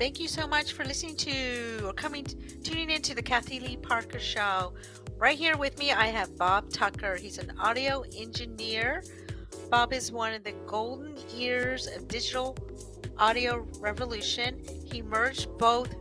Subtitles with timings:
[0.00, 2.24] Thank you so much for listening to or coming,
[2.64, 4.72] tuning into the Kathy Lee Parker Show.
[5.18, 7.16] Right here with me, I have Bob Tucker.
[7.16, 9.04] He's an audio engineer.
[9.68, 12.56] Bob is one of the golden ears of digital
[13.18, 14.64] audio revolution.
[14.90, 15.94] He merged both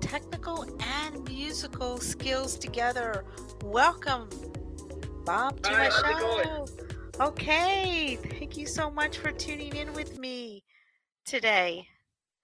[0.00, 3.24] technical and musical skills together.
[3.62, 4.30] Welcome,
[5.24, 6.44] Bob, to Hi, my how's it going?
[6.44, 6.66] show.
[7.20, 10.64] Okay, thank you so much for tuning in with me
[11.24, 11.86] today.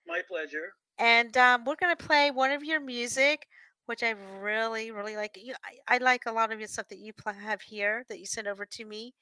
[0.07, 0.75] My pleasure.
[1.01, 3.47] And um, we're going to play one of your music,
[3.87, 5.37] which I really, really like.
[5.43, 5.55] You,
[5.89, 8.47] I, I like a lot of your stuff that you have here that you sent
[8.47, 9.15] over to me.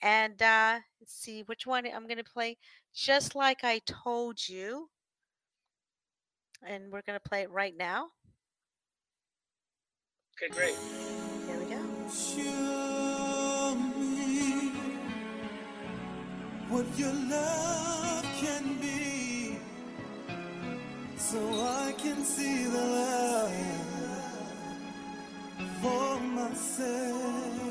[0.00, 2.56] And uh, let's see which one I'm going to play.
[2.94, 4.88] Just like I told you.
[6.66, 8.08] And we're going to play it right now.
[10.42, 10.74] Okay, great.
[11.46, 11.82] Here we go.
[12.10, 14.72] Show me
[16.68, 18.95] what your love can be,
[21.30, 23.52] so I can see the love
[25.82, 27.66] for myself.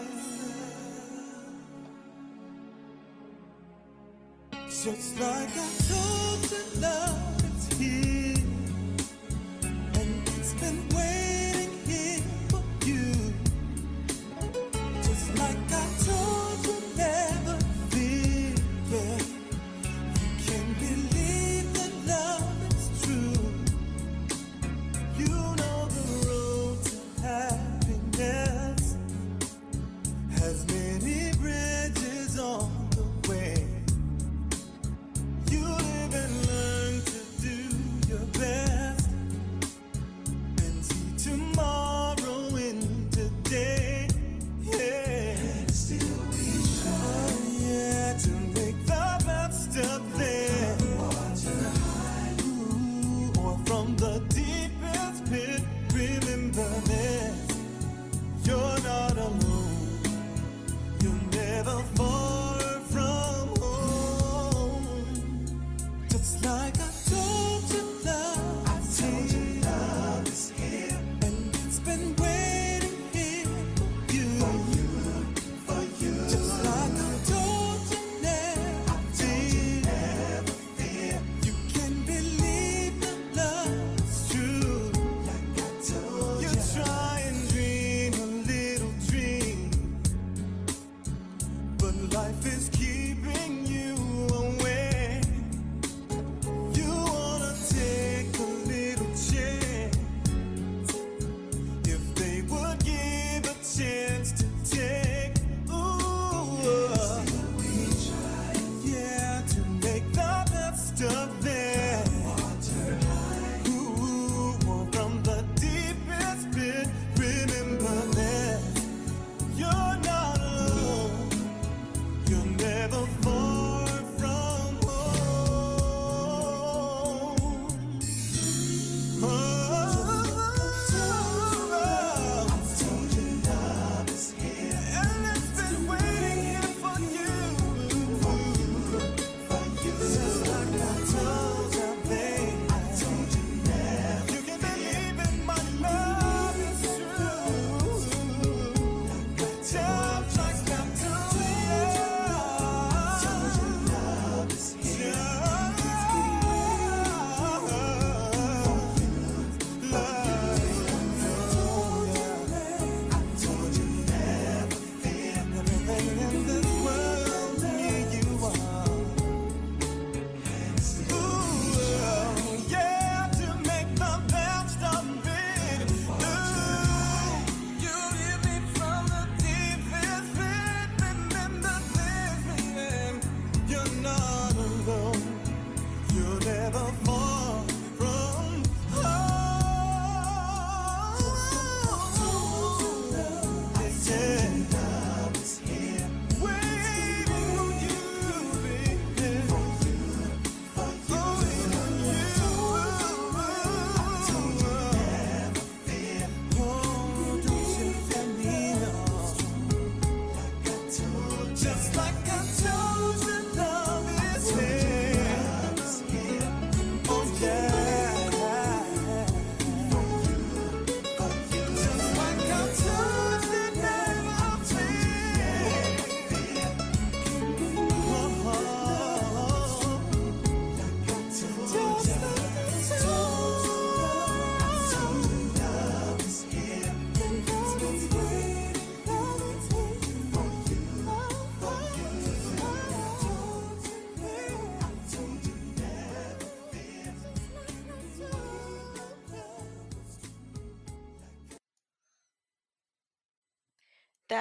[4.67, 7.45] Just like I told you, love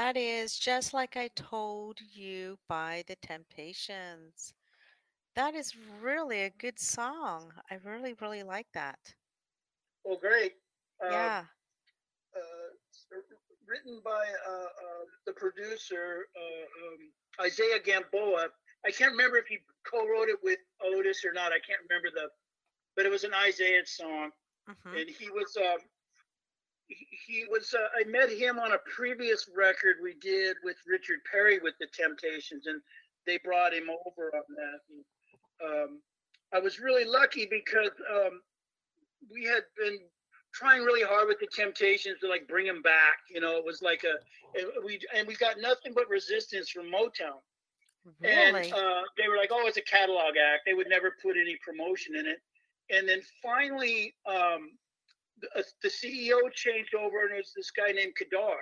[0.04, 4.54] That is just like I told you by the Temptations.
[5.34, 7.54] That is really a good song.
[7.70, 9.14] I really, really like that.
[10.04, 10.52] Well, great.
[11.02, 11.46] Um, Yeah.
[12.36, 13.06] uh, s-
[13.66, 17.12] written by uh, uh, the producer uh, um,
[17.46, 18.48] Isaiah Gamboa.
[18.86, 19.58] I can't remember if he
[19.90, 21.52] co-wrote it with Otis or not.
[21.52, 22.28] I can't remember the,
[22.96, 24.30] but it was an Isaiah song,
[24.66, 25.56] hmm and he was.
[27.26, 27.75] He, was.
[27.75, 31.87] Uh, I met him on a previous record we did with Richard Perry with the
[31.87, 32.81] Temptations, and
[33.26, 34.81] they brought him over on that.
[34.91, 36.00] And, um,
[36.52, 38.41] I was really lucky because um,
[39.32, 39.99] we had been
[40.52, 43.19] trying really hard with the Temptations to like bring him back.
[43.29, 44.14] You know, it was like a
[44.58, 47.41] and we and we got nothing but resistance from Motown.
[48.23, 51.56] And uh, they were like, "Oh, it's a catalog act." They would never put any
[51.67, 52.38] promotion in it.
[52.91, 54.73] And then finally, um,
[55.56, 58.58] uh, the CEO changed over, and it was this guy named Kedar,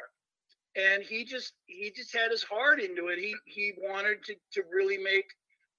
[0.76, 3.18] and he just he just had his heart into it.
[3.18, 5.26] He he wanted to to really make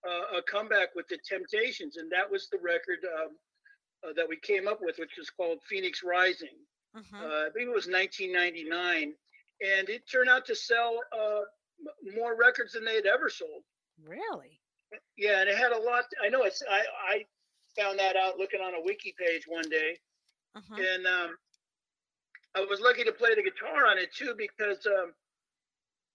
[0.08, 3.32] uh, a comeback with the Temptations, and that was the record um,
[4.08, 6.58] uh, that we came up with, which was called Phoenix Rising.
[6.94, 9.16] hmm Uh, I think it was 1999,
[9.62, 11.42] and it turned out to sell uh,
[12.16, 13.64] more records than they had ever sold.
[14.04, 14.60] Really?
[15.18, 16.06] Yeah, and it had a lot.
[16.24, 16.62] I know it's.
[16.70, 16.82] I
[17.14, 17.26] I
[17.80, 19.98] found that out looking on a wiki page one day,
[20.56, 21.38] hmm and um,
[22.56, 25.14] I was lucky to play the guitar on it too because um,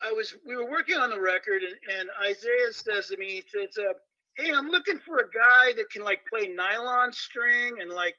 [0.02, 0.34] I was.
[0.46, 3.94] We were working on the record, and, and Isaiah says to me, he says, uh,
[4.36, 8.16] "Hey, I'm looking for a guy that can like play nylon string and like,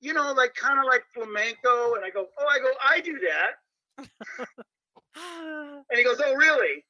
[0.00, 3.18] you know, like kind of like flamenco." And I go, "Oh, I go, I do
[3.20, 3.52] that."
[5.90, 6.84] And he goes, "Oh, really?"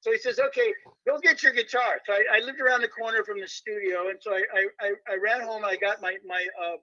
[0.00, 0.72] So he says, "Okay,
[1.06, 4.18] go get your guitar." So I, I lived around the corner from the studio, and
[4.22, 5.64] so I I, I, I ran home.
[5.64, 6.76] I got my my uh,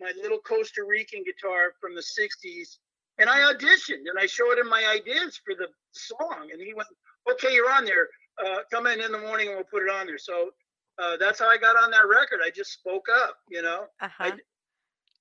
[0.00, 2.78] my little Costa Rican guitar from the '60s,
[3.18, 6.88] and I auditioned and I showed him my ideas for the song, and he went,
[7.30, 8.08] "Okay, you're on there.
[8.44, 10.50] Uh, come in in the morning and we'll put it on there." So
[10.98, 12.40] uh, that's how I got on that record.
[12.44, 13.86] I just spoke up, you know.
[14.00, 14.30] uh-huh.
[14.30, 14.42] d-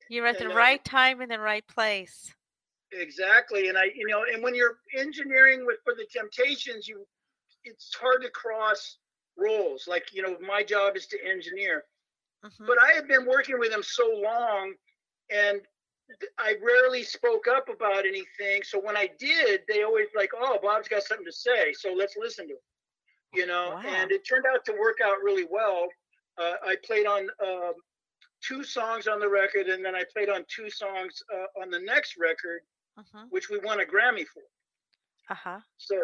[0.09, 2.33] You're at the and, uh, right time in the right place.
[2.91, 7.05] Exactly, and I, you know, and when you're engineering with for the Temptations, you,
[7.63, 8.97] it's hard to cross
[9.37, 9.87] roles.
[9.87, 11.85] Like, you know, my job is to engineer,
[12.43, 14.73] hmm but I had been working with them so long,
[15.29, 15.61] and
[16.39, 18.63] I rarely spoke up about anything.
[18.63, 22.15] So when I did, they always like, "Oh, Bob's got something to say, so let's
[22.17, 22.63] listen to it."
[23.33, 23.83] You know, Wow.
[23.83, 25.87] and it turned out to work out really well.
[26.37, 27.73] Uh, I played on um,
[28.41, 31.79] two songs on the record, and then I played on two songs uh, on the
[31.79, 32.61] next record
[32.97, 34.43] hmm which we won a Grammy for.
[35.29, 35.61] Uh-huh.
[35.77, 35.95] So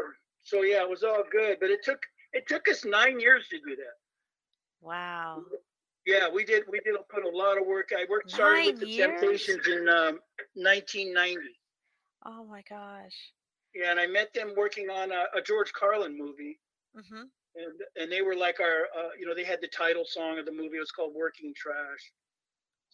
[0.42, 3.60] so yeah, it was all good, but it took it took us nine years to
[3.60, 3.96] do that.
[4.82, 5.46] Wow.
[6.10, 7.90] Yeah, we did we did put a lot of work.
[7.96, 9.20] I worked started with the years?
[9.20, 10.20] Temptations in um,
[10.56, 11.38] 1990.
[12.26, 13.16] Oh my gosh.
[13.76, 16.60] Yeah, and I met them working on a, a George Carlin movie,
[16.96, 17.26] hmm
[17.56, 20.45] and and they were like our uh, you know they had the title song of
[20.45, 20.78] the movie.
[20.78, 22.04] It was called Working Trash.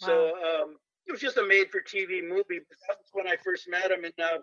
[0.01, 0.07] Wow.
[0.07, 0.13] So
[0.43, 0.75] um,
[1.07, 2.59] it was just a made-for-TV movie.
[2.67, 4.39] But that was when I first met them, and uh,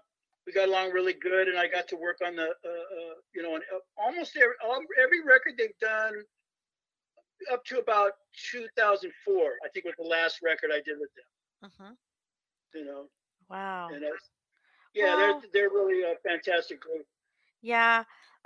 [0.46, 1.48] we got along really good.
[1.48, 4.54] And I got to work on the, uh, uh, you know, on uh, almost every
[4.64, 6.14] all, every record they've done
[7.50, 8.12] up to about
[8.50, 9.58] 2004.
[9.64, 11.70] I think was the last record I did with them.
[11.76, 11.92] hmm
[12.78, 13.08] You know,
[13.48, 13.88] Wow.
[13.92, 14.30] and that's,
[14.94, 17.06] yeah, Well- they're they're really a fantastic group.
[17.60, 18.04] Yeah.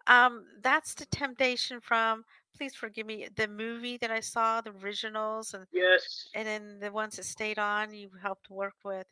[0.09, 2.25] Um, that's the temptation from,
[2.57, 6.93] please forgive me, the movie that I saw, the originals and Yes, and then the
[6.93, 9.07] ones that stayed on you helped work with.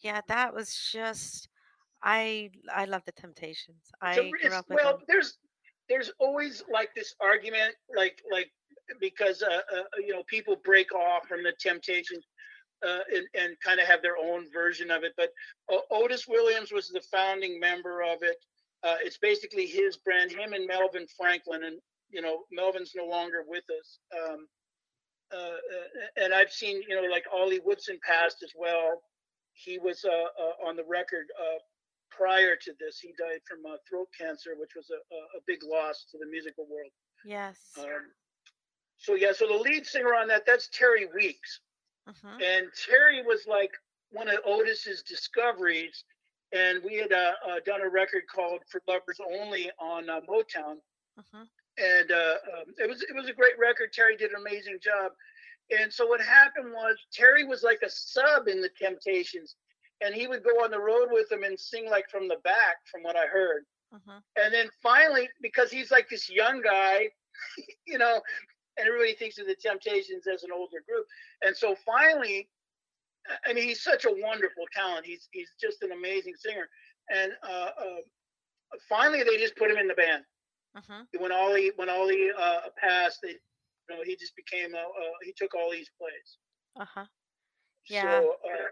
[0.00, 1.48] Yeah, that was just
[2.02, 3.90] I I love the Temptations.
[4.02, 5.04] I grew up with well, them.
[5.08, 5.38] there's
[5.88, 8.52] there's always like this argument, like like
[9.00, 12.24] because uh, uh, you know people break off from the Temptations
[12.86, 15.12] uh, and and kind of have their own version of it.
[15.16, 15.30] But
[15.70, 18.36] o- Otis Williams was the founding member of it.
[18.82, 21.78] Uh, it's basically his brand, him and Melvin Franklin, and
[22.10, 23.98] you know Melvin's no longer with us.
[24.16, 24.46] Um,
[25.32, 29.02] uh, uh, and I've seen you know like Ollie Woodson passed as well.
[29.54, 31.58] He was uh, uh, on the record uh,
[32.10, 33.00] prior to this.
[33.00, 36.26] He died from uh, throat cancer, which was a, a, a big loss to the
[36.26, 36.90] musical world.
[37.24, 37.58] Yes.
[37.78, 38.12] Um,
[38.98, 41.60] so yeah, so the lead singer on that that's Terry Weeks,
[42.06, 43.72] hmm and Terry was like
[44.10, 46.04] one of Otis's discoveries,
[46.52, 50.76] and we had uh, uh, done a record called "For Lovers Only" on uh, Motown,
[51.16, 51.44] hmm
[51.78, 53.92] and uh, um, it was it was a great record.
[53.92, 55.12] Terry did an amazing job,
[55.70, 59.56] and so what happened was Terry was like a sub in the Temptations,
[60.00, 62.76] and he would go on the road with them and sing like from the back,
[62.90, 63.64] from what I heard.
[63.92, 67.08] hmm And then finally, because he's like this young guy,
[67.86, 68.20] you know,
[68.76, 71.06] and everybody thinks of the Temptations as an older group,
[71.42, 72.48] and so finally,
[73.46, 75.06] I mean, he's such a wonderful talent.
[75.06, 76.68] He's he's just an amazing singer,
[77.10, 78.00] and uh, uh,
[78.88, 80.24] finally they just put him in the band.
[80.74, 85.16] hmm When Ollie when Ollie uh, passed, they, you know, he just became a, uh,
[85.22, 86.38] he took all these plays.
[86.76, 87.06] Uh huh.
[87.88, 88.22] Yeah.
[88.22, 88.68] So uh,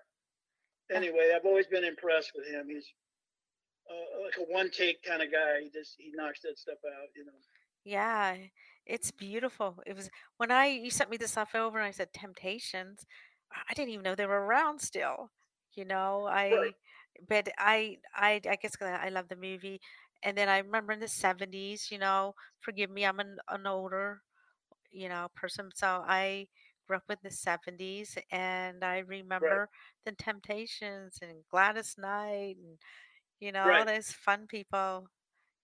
[0.94, 2.68] anyway, I've always been impressed with him.
[2.68, 2.92] He's
[3.90, 5.62] uh, like a one take kind of guy.
[5.62, 7.08] He just he knocks that stuff out.
[7.16, 7.40] You know.
[7.84, 8.36] Yeah,
[8.86, 9.80] it's beautiful.
[9.86, 13.06] It was when I you sent me the stuff over and I said Temptations.
[13.68, 15.30] I didn't even know they were around still.
[15.74, 16.76] You know, I Right.
[17.28, 19.80] but I I I guess 'cause I love the movie.
[20.22, 24.22] And then I remember in the 70s, you know, forgive me, I'm an, an older,
[24.90, 25.70] you know, person.
[25.74, 26.48] So I
[26.86, 29.68] grew up in the 70s and I remember
[30.04, 32.78] the Temptations and Gladys Knight and,
[33.40, 33.86] you know, all Right.
[33.86, 35.08] those fun people.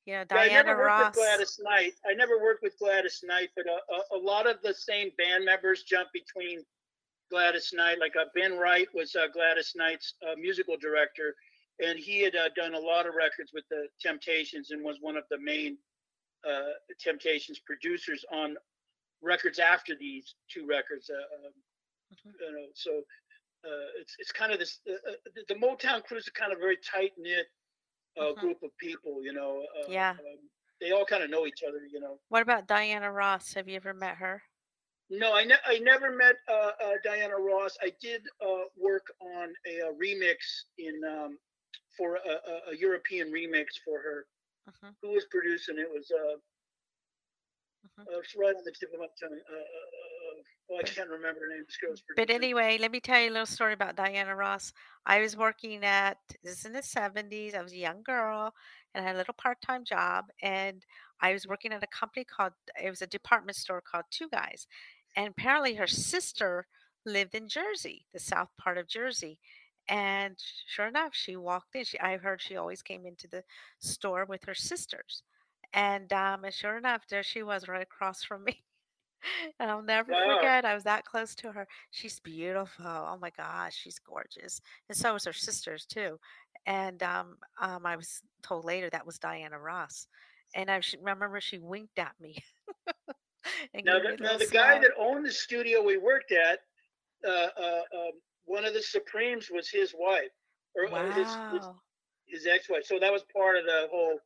[0.07, 1.93] You know, Yeah, I never Diana worked with Gladys Knight.
[2.09, 3.79] I never worked with Gladys Knight, but a,
[4.17, 6.65] a, a lot of the same band members jump between
[7.31, 7.99] Gladys Knight.
[8.01, 11.35] Like uh, Ben Wright was uh, Gladys Knight's uh, musical director,
[11.79, 15.17] and he had uh, done a lot of records with the Temptations and was one
[15.17, 15.77] of the main
[16.49, 18.57] uh, Temptations producers on
[19.23, 21.11] records after these two records.
[21.11, 21.53] Uh, um,
[22.11, 22.33] Mhm.
[22.41, 22.99] you know, so
[23.65, 24.81] uh, it's it's kind of this.
[24.89, 27.47] Uh, uh, the, the Motown crew is kind of very tight knit
[28.19, 28.41] uh, Mhm.
[28.41, 29.23] group of people.
[29.23, 30.17] You know, uh, Yeah.
[30.19, 30.51] um,
[30.81, 31.85] they all kind of know each other.
[31.87, 32.21] You know.
[32.29, 33.55] What about Diana Ross?
[33.55, 34.43] Have you ever met her?
[35.13, 37.77] No, I, ne- I never met uh, uh, Diana Ross.
[37.83, 40.37] I did uh, work on a, uh remix
[40.79, 41.37] in um,
[41.97, 44.27] for a, a, a European remix for her.
[44.71, 45.89] Mhm, Who was producing it?
[45.91, 46.37] Was uh,
[48.01, 48.07] mhm.
[48.07, 49.41] uh, right on the tip of my tongue.
[50.71, 51.65] Oh, I can't remember her name.
[51.67, 52.37] This girl's But producing.
[52.37, 54.73] anyway, let me tell you a little story about Diana Ross.
[55.07, 57.55] I was working at this is in the 70s.
[57.55, 58.55] I was a young girl
[58.95, 60.85] and I had a little part-time job and
[61.21, 64.67] I was working at a company called it was a department store called Two Guys.
[65.17, 66.67] And apparently her sister
[67.05, 69.39] lived in Jersey, the south part of Jersey.
[69.89, 70.37] And
[70.69, 71.85] sure enough, she walked in.
[71.85, 73.43] She I heard she always came into the
[73.81, 75.23] store with her sisters.
[75.73, 78.63] And um and sure enough, there she was right across from me.
[79.59, 80.37] And I'll never Wow.
[80.37, 81.67] forget, I was that close to her.
[81.91, 82.87] She's beautiful.
[82.87, 84.61] Oh my gosh, she's gorgeous.
[84.89, 86.19] And so is her sisters too.
[86.67, 90.09] And um, um, I was told later that was Diana Ross.
[90.55, 92.37] And I remember she winked at me
[93.85, 96.61] Now, the, now the guy that owned the studio we worked at,
[97.27, 98.11] uh, uh, um,
[98.45, 100.31] one of the Supremes was his wife,
[100.75, 101.69] or uh, his his,
[102.27, 102.85] his ex-wife.
[102.85, 104.19] So that was part of the whole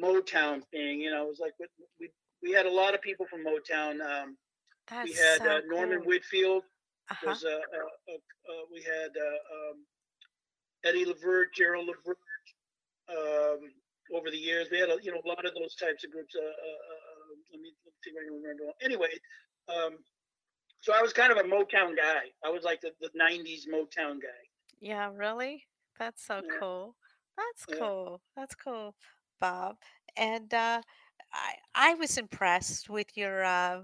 [0.00, 1.00] Motown thing.
[1.00, 1.66] You know, it was like we
[2.00, 2.10] we,
[2.42, 4.00] we had a lot of people from Motown.
[4.00, 4.36] Um,
[5.04, 6.08] we had uh, so Norman cool.
[6.08, 6.64] Whitfield
[7.10, 7.30] Uh-huh.
[7.30, 9.86] was uh, uh, uh, uh, we had uh, um,
[10.84, 12.18] Eddie Levert, Gerald Levert.
[13.10, 13.72] Um,
[14.14, 16.34] over the years, we had a, you know a lot of those types of groups.
[16.36, 18.72] Uh, uh, uh, let me let me see if I can remember.
[18.82, 19.10] Anyway,
[19.68, 19.98] um,
[20.80, 22.30] so I was kind of a Motown guy.
[22.44, 24.42] I was like the, the '90s Motown guy.
[24.80, 25.64] Yeah, really?
[25.98, 26.96] That's so Yeah, cool.
[27.36, 27.76] That's yeah.
[27.78, 28.22] cool.
[28.36, 28.94] That's cool,
[29.40, 29.76] Bob.
[30.16, 30.82] And uh,
[31.32, 33.82] I I was impressed with your uh,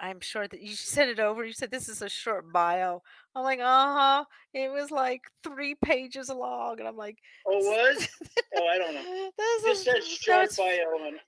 [0.00, 1.44] I'm sure that you sent it over.
[1.44, 3.02] You said this is a short bio.
[3.34, 4.24] I'm like, uh-huh.
[4.54, 8.08] It was like three pages long, and I'm like, Oh, "S- was?
[8.56, 9.30] Oh, I don't know.
[9.38, 11.14] this Just is says short it's bio it.
[11.14, 11.20] it's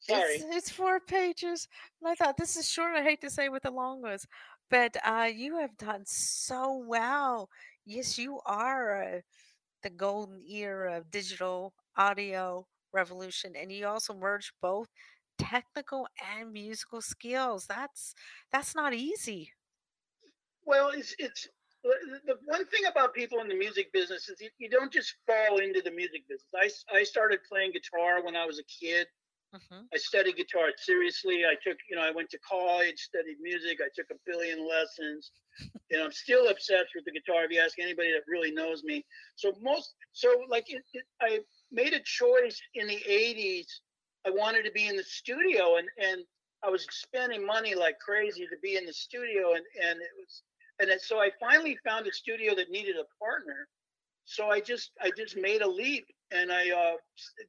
[0.00, 0.56] Sorry.
[0.56, 1.68] it's four pages.
[2.02, 2.96] And I thought this is short.
[2.96, 4.26] I hate to say what the long was,
[4.70, 7.48] but uh, you have done so well.
[7.86, 9.20] Yes, you are uh,
[9.82, 14.88] the golden era of digital audio revolution, and you also merge both
[15.38, 17.66] technical and musical skills.
[17.66, 18.14] That's
[18.52, 19.52] that's not easy.
[20.64, 21.48] Well, it's it's
[21.82, 25.58] the one thing about people in the music business is you, you don't just fall
[25.58, 26.84] into the music business.
[26.92, 29.06] i, I started playing guitar when I was a kid.
[29.52, 31.44] hmm I studied guitar seriously.
[31.46, 33.78] I took, you know, I went to college, studied music.
[33.80, 35.30] I took a billion lessons.
[35.90, 37.44] And I'm still obsessed with the guitar.
[37.44, 39.04] If you ask anybody that really knows me,
[39.36, 41.40] so most, so like, it, it, I
[41.72, 43.80] made a choice in the '80s.
[44.26, 46.24] I wanted to be in the studio, and and
[46.62, 50.42] I was spending money like crazy to be in the studio, and and it was,
[50.80, 53.68] and it, so I finally found a studio that needed a partner.
[54.24, 56.96] So I just I just made a leap, and I uh,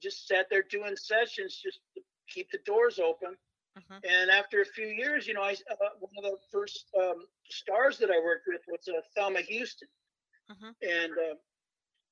[0.02, 3.36] just sat there doing sessions just to keep the doors open.
[3.76, 7.26] hmm And after a few years, you know, I uh, one of the first um,
[7.50, 9.88] stars that I worked with was uh, Thelma Houston,
[10.50, 11.36] hmm and uh,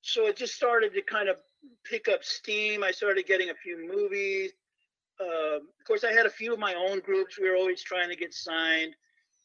[0.01, 1.38] so it just started to kind of
[1.84, 2.84] pick up steam.
[2.84, 4.51] I started getting a few movies.
[5.20, 7.39] Um of course, I had a few of my own groups.
[7.39, 8.96] We were always trying to get signed,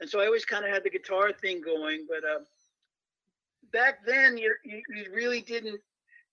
[0.00, 2.06] and so I always kind of had the guitar thing going.
[2.08, 2.40] But uh,
[3.72, 4.82] back then, you you,
[5.14, 5.80] really didn't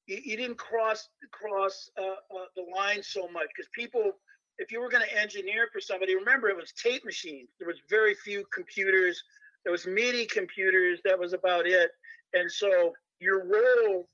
[0.10, 4.14] you, you didn't cross cross uh, uh, the line so much because people
[4.58, 7.78] if you were going to engineer for somebody remember it was tape machines there was
[7.90, 9.24] very few computers
[9.64, 11.92] there was midi computers that was about it
[12.34, 14.08] and so your role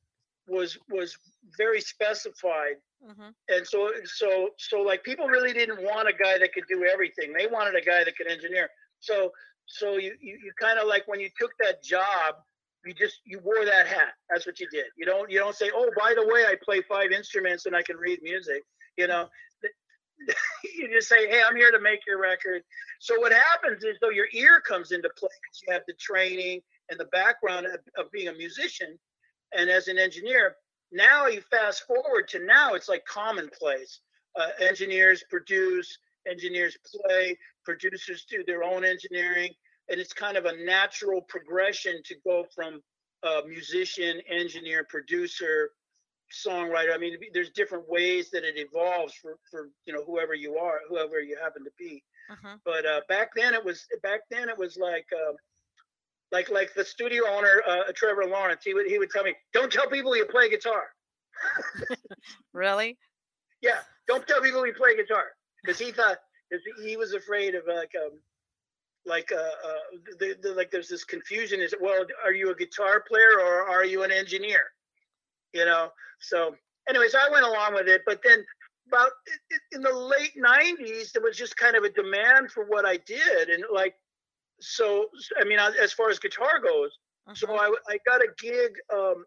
[0.48, 1.18] was was
[1.58, 2.76] very specified.
[3.06, 6.86] Hmm and so so so like people really didn't want a guy that could do
[6.86, 7.34] everything.
[7.38, 8.70] They wanted a guy that could engineer.
[9.00, 9.32] So
[9.66, 12.36] so you you, you kind of like when you took that job
[12.86, 14.14] you just you wore that hat.
[14.30, 14.86] That's what you did.
[14.98, 17.82] You don't you don't say oh by the way i play five instruments and i
[17.82, 18.64] can read music
[18.98, 19.28] you know?
[20.64, 22.62] You just say hey i'm here to make your record.
[23.00, 26.62] So what happens is though your ear comes into play because you have the training
[26.90, 28.98] and the background of, of being a musician
[29.54, 30.56] and as an engineer
[30.92, 34.02] now you fast forward to now it's like commonplace.
[34.36, 35.98] Uh, engineers produce
[36.30, 39.52] engineers play producers do their own engineering
[39.90, 42.82] and it's kind of a natural progression to go from
[43.24, 45.70] uh, musician engineer producer
[46.46, 46.94] songwriter.
[46.94, 50.80] I mean there's different ways that it evolves for for you know whoever you are
[50.90, 52.04] whoever you happen to be.
[52.30, 55.34] Hmm but uh, back then it was back then it was like uh,
[56.32, 59.72] like like the studio owner uh, Trevor Lawrence he would he would tell me don't
[59.72, 60.84] tell people you play guitar
[62.54, 62.98] Really?
[63.62, 65.26] yeah don't tell people you play guitar
[65.64, 66.18] because he thought
[66.52, 68.20] cause he was afraid of like um
[69.06, 73.04] like uh, uh the, the, like there's this confusion is well are you a guitar
[73.08, 74.64] player or are you an engineer
[75.54, 75.90] you know
[76.20, 76.56] so
[76.90, 78.44] anyways I went along with it but then
[78.88, 79.12] about
[79.72, 83.50] in the late 90s there was just kind of a demand for what I did
[83.50, 83.96] and like
[84.60, 85.08] so
[85.40, 86.92] I mean as far as guitar goes
[87.34, 87.60] so Mhm.
[87.60, 89.26] I, I got a gig um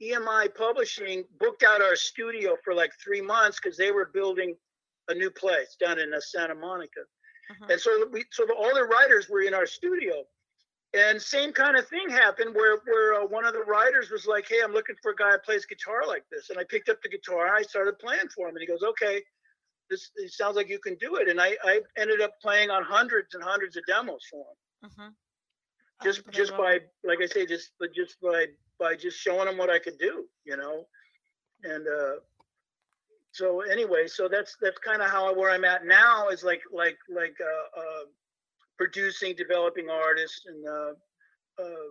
[0.00, 4.56] EMI Publishing booked out our studio for like three months because they were building
[5.08, 7.00] a new place down in uh, Santa Monica.
[7.50, 7.70] Mhm.
[7.70, 10.24] and so we so the, all the writers were in our studio.
[10.94, 14.46] And same kind of thing happened where where uh, one of the writers was like
[14.48, 16.50] hey i'm looking for a guy who plays guitar like this.
[16.50, 18.82] And i picked up the guitar and i started playing for him and he goes
[18.82, 19.22] okay
[19.90, 21.28] this it sounds like you can do it.
[21.28, 25.14] And i i ended up playing on hundreds and hundreds of demos for him Mhm.
[26.02, 28.46] just just by like i say just but just by
[28.78, 30.86] by just showing them what i could do you know
[31.64, 32.16] and uh
[33.32, 36.98] so anyway so that's that's kind of how where i'm at now is like like
[37.08, 38.04] like uh, uh
[38.78, 40.92] producing developing artists and uh
[41.62, 41.86] uh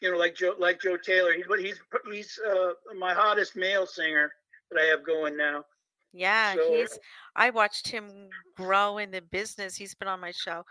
[0.00, 1.80] you know like joe like joe taylor he's but he's
[2.12, 4.32] he's uh my hottest male singer
[4.70, 5.64] that i have going now
[6.12, 6.98] Yeah, so he's.
[7.36, 9.76] I watched him grow in the business.
[9.76, 10.64] He's been on my show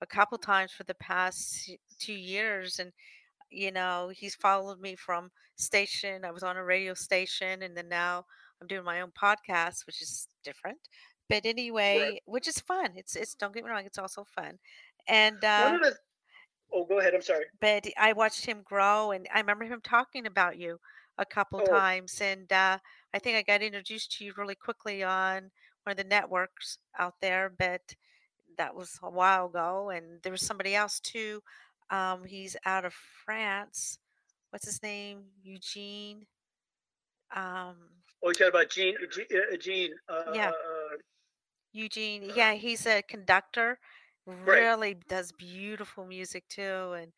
[0.00, 2.92] a couple times for the past two years, and
[3.50, 6.24] you know, he's followed me from station.
[6.24, 8.24] I was on a radio station, and then now
[8.60, 10.78] I'm doing my own podcast, which is different.
[11.28, 12.90] But right anyway, which is fun.
[12.96, 14.58] It's it's don't get me wrong, it's also fun.
[15.06, 15.96] And uh the
[16.72, 20.26] oh go ahead i'm sorry but I watched him grow, and I remember him talking
[20.26, 20.78] about you
[21.18, 22.20] a couple oh times.
[22.20, 22.78] And uh,
[23.12, 25.50] I think I got introduced to you really quickly on
[25.84, 27.94] one of the networks out there, but
[28.58, 29.90] that was a while ago.
[29.90, 31.42] And there was somebody else too.
[31.90, 32.92] Um, he's out of
[33.24, 33.98] France.
[34.50, 35.22] What's his name?
[35.42, 36.26] Eugene.
[37.34, 37.76] Um,
[38.22, 40.96] oh you talking about gene gene, uh, gene uh, uh, yeah, uh,
[41.72, 42.30] Eugene.
[42.34, 43.78] Yeah, he's a conductor.
[44.26, 47.12] right Really does beautiful music too, and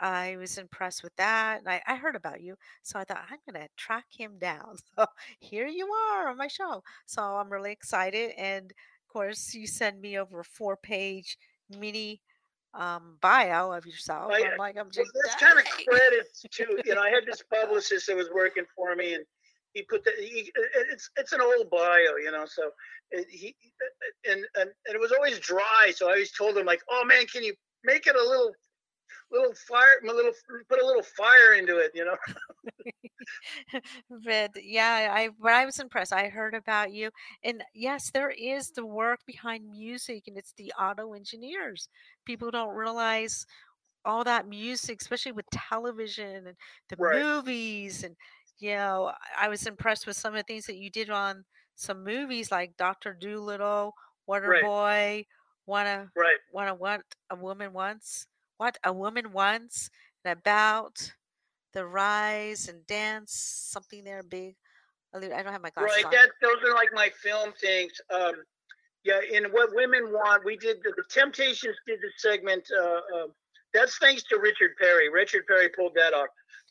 [0.00, 1.58] I was impressed with that.
[1.58, 2.56] And I, I heard about you.
[2.82, 4.76] So I thought, I'm going to track him down.
[4.96, 5.06] So
[5.40, 6.82] here you are on my show.
[7.06, 8.32] So I'm really excited.
[8.36, 8.72] And
[9.18, 11.36] course, you send me over a four page
[11.76, 12.20] mini
[12.74, 14.32] um, bio of yourself.
[14.32, 17.00] I, I'm like, I'm well, just that's kind of credits to you know.
[17.00, 19.24] I had this publicist that was working for me, and
[19.74, 20.52] he put the he,
[20.92, 22.44] it's it's an old bio, you know.
[22.46, 22.70] So
[23.10, 23.56] it, he
[24.30, 25.92] and, and and it was always dry.
[25.94, 27.54] So I always told him like, oh man, can you
[27.84, 28.52] make it a little
[29.30, 30.32] little fire, a little
[30.68, 32.16] put a little fire into it, you know?
[34.24, 36.12] but yeah, I but I was impressed.
[36.12, 37.10] I heard about you,
[37.42, 41.88] and yes, there is the work behind music, and it's the audio engineers.
[42.24, 43.46] People don't realize
[44.04, 46.56] all that music, especially with television and
[46.88, 48.16] the Right, movies, and
[48.58, 51.44] you know, I was impressed with some of the things that you did on
[51.76, 53.94] some movies like Doctor Dolittle,
[54.44, 55.26] right, Waterboy,
[55.66, 56.38] Wanna right.
[56.50, 58.26] Wanna What a Woman Once,
[58.58, 59.88] What a Woman Wants
[60.24, 61.12] and about
[61.72, 64.56] the rise and dance, something there big.
[65.14, 66.04] I don't have my glasses Right.
[66.04, 66.10] on.
[66.10, 67.92] That those are like my film things.
[68.10, 68.34] Um,
[69.04, 72.68] yeah, in what women want, we did the, the Temptations did the segment.
[72.76, 73.26] Uh, uh,
[73.72, 75.08] that's thanks to Richard Perry.
[75.08, 76.28] Richard Perry pulled that off.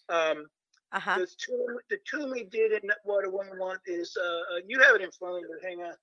[0.10, 0.46] Um,
[0.92, 1.20] Uh huh.
[1.20, 4.80] the two the two we did in what a woman want is uh, uh, you
[4.82, 5.58] have it in front of you.
[5.64, 5.96] Hang on,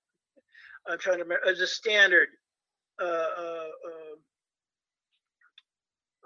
[0.88, 2.28] I'm trying to remember as a standard.
[3.00, 3.68] Uh, uh,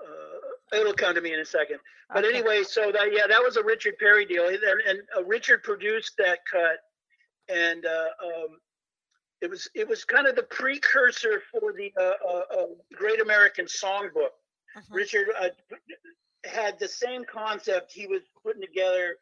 [0.00, 1.78] uh, uh, it'll come to me in a second.
[2.12, 2.38] But Okay.
[2.38, 6.12] anyway, so that yeah, that was a Richard Perry deal, and, and uh, Richard produced
[6.18, 6.78] that cut,
[7.48, 8.58] and uh, um,
[9.40, 13.66] it was it was kind of the precursor for the uh, uh, uh, Great American
[13.66, 14.30] Songbook.
[14.76, 14.82] Mhm.
[14.90, 15.48] Richard uh,
[16.44, 17.92] had the same concept.
[17.92, 19.16] He was putting together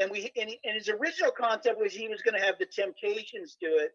[0.00, 2.66] and we and, he- and his original concept was he was going to have the
[2.66, 3.92] Temptations do it,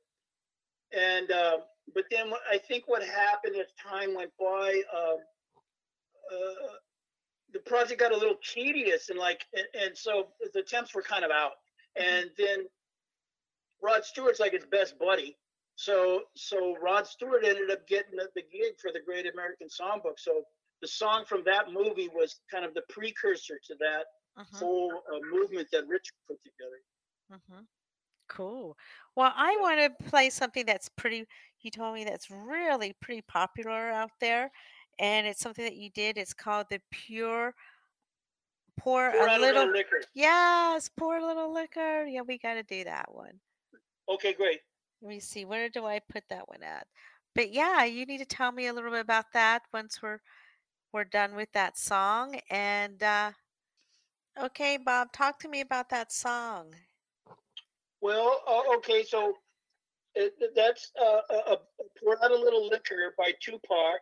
[0.97, 1.57] and uh,
[1.93, 5.17] but then I think what happened as time went by, um,
[6.31, 6.75] uh,
[7.51, 11.25] the project got a little tedious and like and, and so the temps were kind
[11.25, 11.53] of out,
[11.95, 12.67] and then
[13.81, 15.37] Rod Stewart's like his best buddy.
[15.75, 20.19] So so Rod Stewart ended up getting the, the gig for the Great American Songbook.
[20.19, 20.45] So
[20.81, 25.19] the song from that movie was kind of the precursor to that Mhm, whole uh,
[25.21, 26.81] movement that Richard put together.
[27.31, 27.67] mhm.
[28.29, 28.77] Cool.
[29.15, 31.27] Well, I want to play something that's pretty,
[31.61, 34.51] you told me that's really pretty popular out there.
[34.99, 36.17] And it's something that you did.
[36.17, 37.55] It's called the Pure
[38.77, 39.61] Pour Pour a Little.
[39.61, 40.01] little liquor.
[40.13, 42.05] Yes, pour a little liquor.
[42.05, 43.39] Yeah, we got to do that one.
[44.09, 44.59] Okay, great.
[45.01, 45.45] Let me see.
[45.45, 46.85] Where do I put that one at?
[47.35, 50.19] But yeah, you need to tell me a little bit about that once we're
[50.91, 52.39] we're done with that song.
[52.49, 53.31] And uh,
[54.41, 56.73] okay, Bob, talk to me about that song.
[58.01, 59.35] Well, uh, okay, so
[60.15, 61.57] it, that's uh, a, a
[62.01, 63.99] pour out a little liquor by Tupac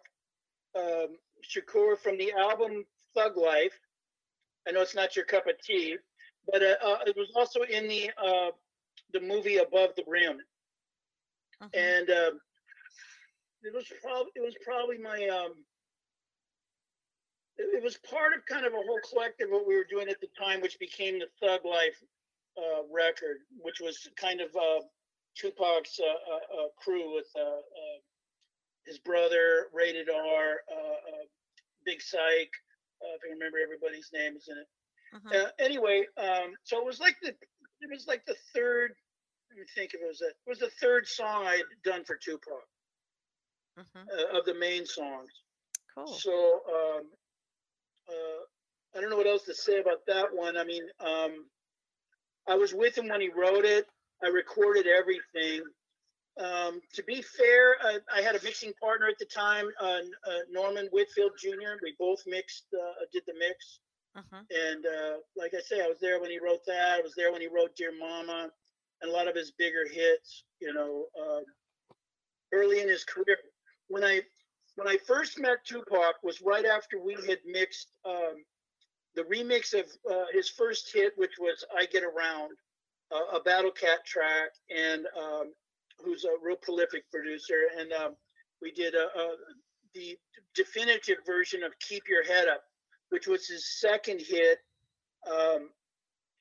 [0.77, 2.85] um, Shakur from the album
[3.15, 3.79] Thug Life.
[4.67, 5.97] I know it's not your cup of tea,
[6.51, 8.51] but uh, uh, it was also in the uh,
[9.13, 10.39] the movie Above the Rim,
[11.61, 11.69] Mhm.
[11.73, 12.41] and um,
[13.63, 15.65] it was probably it was probably my um,
[17.57, 20.19] it, it was part of kind of a whole collective what we were doing at
[20.21, 22.03] the time, which became the Thug Life
[22.57, 24.81] uh, record, which was kind of uh,
[25.35, 27.99] Tupac's uh, crew with uh, uh,
[28.87, 31.25] his brother, Rated R, uh, uh,
[31.85, 32.53] Big Syke.
[33.01, 34.67] Uh, if I remember everybody's names in it.
[35.13, 35.35] Mhm.
[35.35, 38.95] Uh, anyway, um, so it was like the it was like the third.
[39.49, 42.03] Let me think if it was a, it was the third song I had done
[42.05, 42.67] for Tupac
[43.77, 44.07] Mhm.
[44.09, 45.29] uh, of the main songs.
[45.93, 46.07] Cool.
[46.07, 46.63] So
[46.97, 47.11] um,
[48.09, 48.43] uh,
[48.95, 50.57] I don't know what else to say about that one.
[50.57, 51.49] I mean, um,
[52.47, 53.85] I was with him when he wrote it.
[54.23, 55.63] I recorded everything.
[56.39, 60.39] Um, to be fair, I, I had a mixing partner at the time, uh, uh,
[60.51, 61.79] Norman Whitfield Jr.
[61.81, 63.79] We both mixed, uh, did the mix.
[64.15, 64.45] Mhm.
[64.49, 66.99] And uh, like I say, I was there when he wrote that.
[66.99, 68.51] I was there when he wrote Dear Mama
[69.01, 70.43] and a lot of his bigger hits.
[70.59, 71.43] You know, um,
[72.51, 73.37] early in his career.
[73.89, 74.21] When I
[74.75, 78.43] when I first met Tupac was right after we had mixed um,
[79.15, 82.57] the remix of uh, his first hit, which was "I Get Around,"
[83.11, 85.53] uh, a Battlecat track, and um,
[86.03, 87.69] who's a real prolific producer.
[87.79, 88.15] And um,
[88.61, 89.35] we did a, a,
[89.93, 90.17] the
[90.55, 92.63] definitive version of "Keep Your Head Up,"
[93.09, 94.59] which was his second hit.
[95.29, 95.69] Um,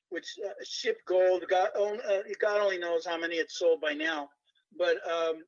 [0.09, 1.43] which uh, shipped gold.
[1.49, 4.29] God, on- uh, God only knows how many it sold by now.
[4.77, 5.43] But um,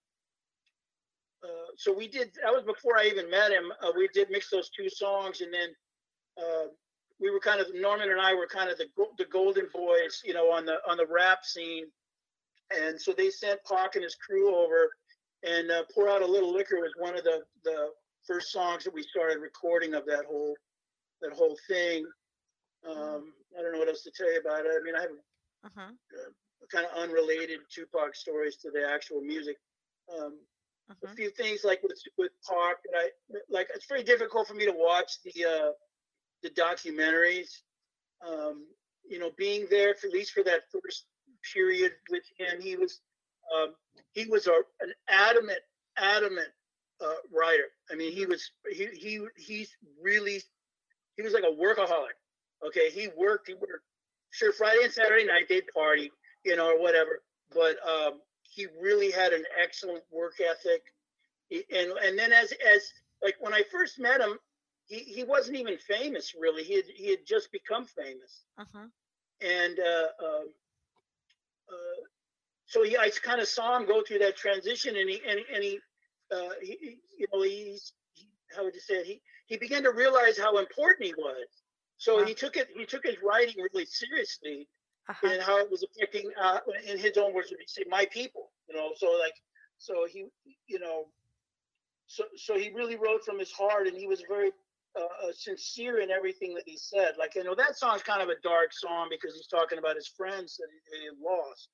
[1.43, 2.31] uh, so we did.
[2.43, 3.71] That was before I even met him.
[3.81, 5.69] Uh, we did mix those two songs, and then
[6.37, 6.67] uh,
[7.19, 10.33] we were kind of Norman and I were kind of the the golden boys, you
[10.33, 11.85] know, on the on the rap scene.
[12.75, 14.91] And so they sent Pac and his crew over,
[15.43, 17.89] and uh, pour out a little liquor was one of the the
[18.27, 20.55] first songs that we started recording of that whole
[21.21, 22.05] that whole thing.
[22.87, 24.71] Um, I don't know what else to tell you about it.
[24.71, 25.11] I mean, I have
[25.63, 25.97] Mhm.
[26.71, 29.57] kind of unrelated Tupac stories to the actual music.
[30.15, 30.39] Um,
[31.03, 31.15] a Mhm.
[31.15, 33.09] few things like with with Pac that I
[33.49, 33.69] like.
[33.73, 35.71] It's very difficult for me to watch the uh,
[36.43, 37.49] the documentaries.
[38.27, 38.67] Um,
[39.07, 41.05] you know, being there for at least for that first
[41.53, 43.01] period with him, he was
[43.55, 43.73] um,
[44.13, 45.59] he was a, an adamant
[45.97, 46.49] adamant
[47.03, 47.65] uh, writer.
[47.91, 50.41] I mean, he was he he he's really
[51.15, 52.17] he was like a workaholic.
[52.65, 53.47] Okay, he worked.
[53.47, 53.85] He worked.
[54.31, 56.11] Sure, Friday and Saturday night they'd party,
[56.43, 57.21] you know, or whatever.
[57.53, 60.83] But um, he really had an excellent work ethic.
[61.49, 62.91] He, and and then as as
[63.23, 64.37] like when I first met him,
[64.85, 66.63] he, he wasn't even famous really.
[66.63, 68.43] He had he had just become famous.
[68.59, 68.91] Mhm.
[69.41, 70.47] And uh, um,
[71.71, 72.01] uh,
[72.65, 75.63] so he, I kind of saw him go through that transition, and he and, and
[75.63, 75.79] he,
[76.31, 79.05] uh, he, you know, he's he, how would you say it?
[79.05, 81.47] He he began to realize how important he was.
[81.97, 82.25] So Wow.
[82.25, 82.67] he took it.
[82.75, 84.67] He took his writing really seriously,
[85.09, 85.27] Uh-huh.
[85.27, 88.51] and how it was affecting, uh, in his own words, he say, my people.
[88.69, 89.33] You know, so like,
[89.79, 90.25] so he,
[90.67, 91.07] you know,
[92.07, 94.51] so so he really wrote from his heart, and he was very
[94.97, 97.13] uh, uh, sincere in everything that he said.
[97.17, 100.07] Like, you know, that song's kind of a dark song because he's talking about his
[100.07, 101.69] friends that he, he lost.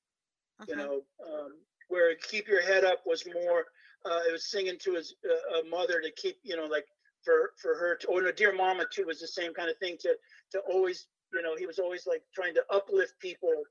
[0.68, 0.78] You Mhm.
[0.78, 1.52] know, um,
[1.88, 3.66] where "Keep Your Head Up" was more,
[4.04, 6.86] uh, it was singing to his uh, mother to keep, you know, like
[7.24, 9.96] for for her to, or no, "Dear Mama" too was the same kind of thing
[10.00, 10.16] to
[10.52, 13.64] to always, you know, he was always like trying to uplift people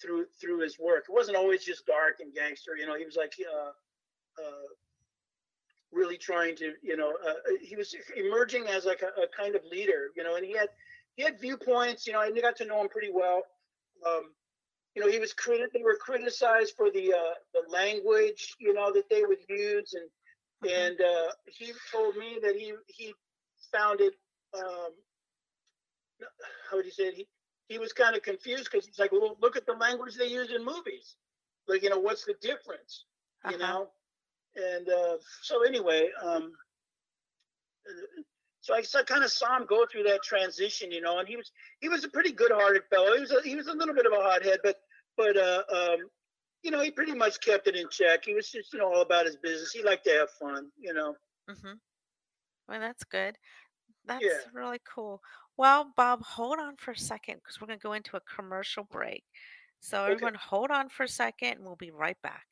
[0.00, 1.04] through through his work.
[1.08, 2.76] It wasn't always just dark and gangster.
[2.76, 3.34] You know, he was like.
[3.40, 3.72] Uh,
[4.42, 4.68] uh,
[5.92, 9.62] really trying to you know uh, he was emerging as like a, a kind of
[9.64, 10.68] leader you know and he had
[11.16, 13.42] he had viewpoints you know and i got to know him pretty well
[14.06, 14.32] um,
[14.94, 18.92] you know, he was criti- they were criticized for the uh, the language, you know,
[18.92, 20.08] that they would use, and
[20.62, 20.72] Mhm.
[20.72, 23.14] and uh, he told me that he he
[23.72, 24.14] found it.
[24.54, 24.92] Um,
[26.70, 27.14] how would you say it?
[27.14, 27.28] He
[27.68, 30.50] he was kind of confused because he's like, well, look at the language they use
[30.50, 31.16] in movies.
[31.66, 33.04] Like, you know, what's the difference?
[33.48, 33.58] You Uh-huh.
[33.58, 33.90] know,
[34.56, 36.52] and uh, so anyway, um,
[37.88, 38.22] uh,
[38.60, 41.50] so I kind of saw him go through that transition, you know, and he was
[41.80, 43.14] he was a pretty good-hearted fellow.
[43.14, 44.76] He was a, he was a little bit of a hothead, but
[45.16, 46.08] but uh, um,
[46.62, 48.24] you know, he pretty much kept it in check.
[48.24, 49.72] He was just you know all about his business.
[49.72, 51.16] He liked to have fun, you know.
[51.50, 51.72] Mm-hmm.
[52.68, 53.36] Well, that's good.
[54.06, 54.38] That's Yeah.
[54.52, 55.20] really cool.
[55.56, 58.84] Well, Bob, hold on for a second because we're going to go into a commercial
[58.84, 59.24] break.
[59.80, 60.12] So, Okay.
[60.12, 62.46] everyone, hold on for a second and we'll be right back.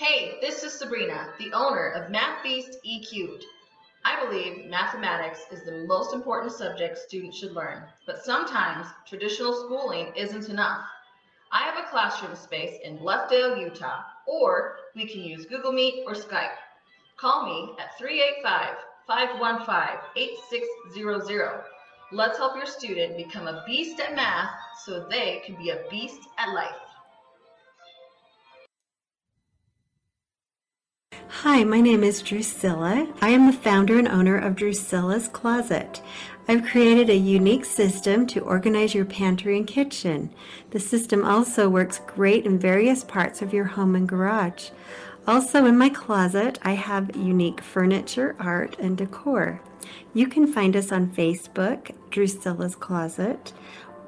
[0.00, 3.44] Hey, this is Sabrina, the owner of Math Beast E Cubed.
[4.02, 10.10] I believe mathematics is the most important subject students should learn, but sometimes traditional schooling
[10.16, 10.86] isn't enough.
[11.52, 16.14] I have a classroom space in Bluffdale, Utah, or we can use Google Meet or
[16.14, 16.56] Skype.
[17.18, 21.62] Call me at 385 515 8600.
[22.10, 24.48] Let's help your student become a beast at math
[24.82, 26.89] so they can be a beast at life.
[31.32, 33.06] Hi, my name is Drusilla.
[33.22, 36.02] I am the founder and owner of Drusilla's Closet.
[36.48, 40.34] I've created a unique system to organize your pantry and kitchen.
[40.70, 44.70] The system also works great in various parts of your home and garage.
[45.26, 49.62] Also, in my closet, I have unique furniture, art, and decor.
[50.12, 53.52] You can find us on Facebook, Drusilla's Closet,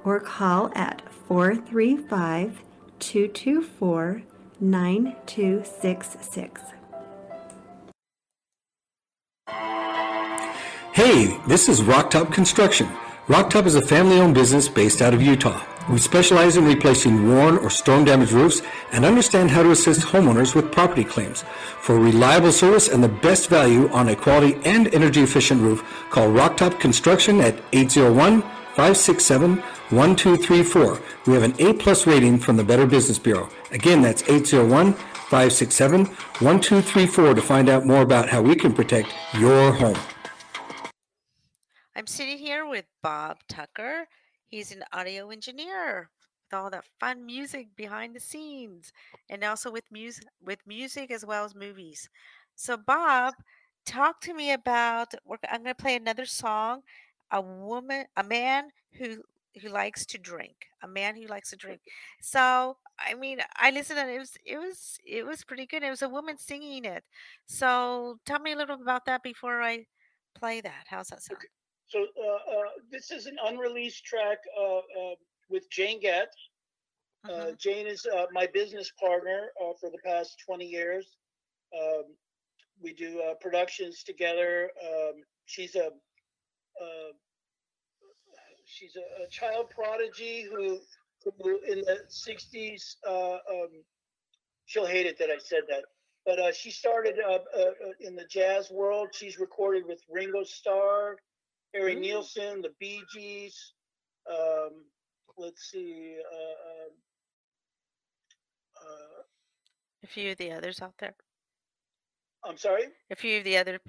[0.05, 2.59] or call at 435
[2.99, 4.23] 224
[4.61, 6.63] 9266.
[10.93, 12.87] Hey, this is Rocktop Construction.
[13.27, 15.65] Rocktop is a family owned business based out of Utah.
[15.91, 18.63] We specialize in replacing worn or storm damaged roofs
[18.93, 21.45] and understand how to assist homeowners with property claims.
[21.81, 26.29] For reliable service and the best value on a quality and energy efficient roof, call
[26.29, 29.57] Rocktop Construction at 801 567
[29.91, 31.01] 1234.
[31.27, 33.49] We have an A plus rating from the Better Business Bureau.
[33.73, 34.95] Again, that's 801
[35.33, 39.97] 567 1234 to find out more about how we can protect your home.
[41.97, 44.09] I'm sitting here with Bob Tucker.
[44.49, 46.11] He's an audio engineer
[46.51, 48.93] with all that fun music behind the scenes
[49.31, 49.85] and also with
[50.45, 52.11] with music as well as movies.
[52.55, 53.33] So Bob,
[53.87, 55.15] talk to me about
[55.49, 56.83] I'm going to play another song,
[57.31, 58.69] a woman, a man
[58.99, 59.23] who
[59.61, 61.81] who likes to drink, a man who likes to drink.
[62.21, 65.83] So, I mean, I listened and it was it was it was pretty good.
[65.83, 67.05] It was a woman singing it.
[67.47, 69.87] So, tell me a little about that before I
[70.35, 70.85] play that.
[70.87, 71.41] How's that sound?
[71.89, 75.15] So uh, uh, this is an unreleased track uh, uh,
[75.51, 76.37] with Jane Getz.
[77.25, 77.59] Uh, Mhm.
[77.59, 81.17] Jane is uh, my business partner uh, for the past 20 years.
[81.79, 82.17] Um,
[82.81, 84.71] we do uh, productions together.
[84.83, 87.13] Um, she's a uh,
[88.73, 90.81] she's a, a child prodigy who,
[91.25, 93.85] who in the 60s uh, um,
[94.67, 95.85] she'll hate it that I said that.
[96.25, 99.09] But uh, she started uh, uh, uh, in the jazz world.
[99.13, 101.17] She's recorded with Ringo Starr,
[101.75, 102.01] Harry Mm.
[102.01, 103.75] Nilsson, the Bee Gees.
[104.31, 104.85] Um,
[105.37, 106.17] let's see.
[106.33, 106.91] Uh, um,
[108.81, 109.23] uh,
[110.05, 111.15] A few of the others out there.
[112.45, 112.85] I'm sorry.
[113.11, 113.81] A few of the other,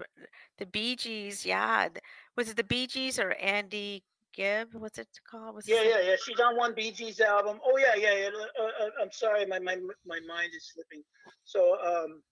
[0.58, 1.46] the Bee Gees.
[1.46, 1.90] Yeah,
[2.36, 4.74] was it the Bee Gees or Andy Gibb?
[4.74, 5.56] What's it called?
[5.56, 5.90] What's Yeah, name?
[5.90, 6.16] yeah, yeah.
[6.24, 7.60] She's on one Bee Gees album.
[7.66, 8.30] Oh yeah, yeah, yeah.
[8.60, 11.04] Uh, uh, I'm sorry, my my my mind is slipping.
[11.46, 12.24] So um,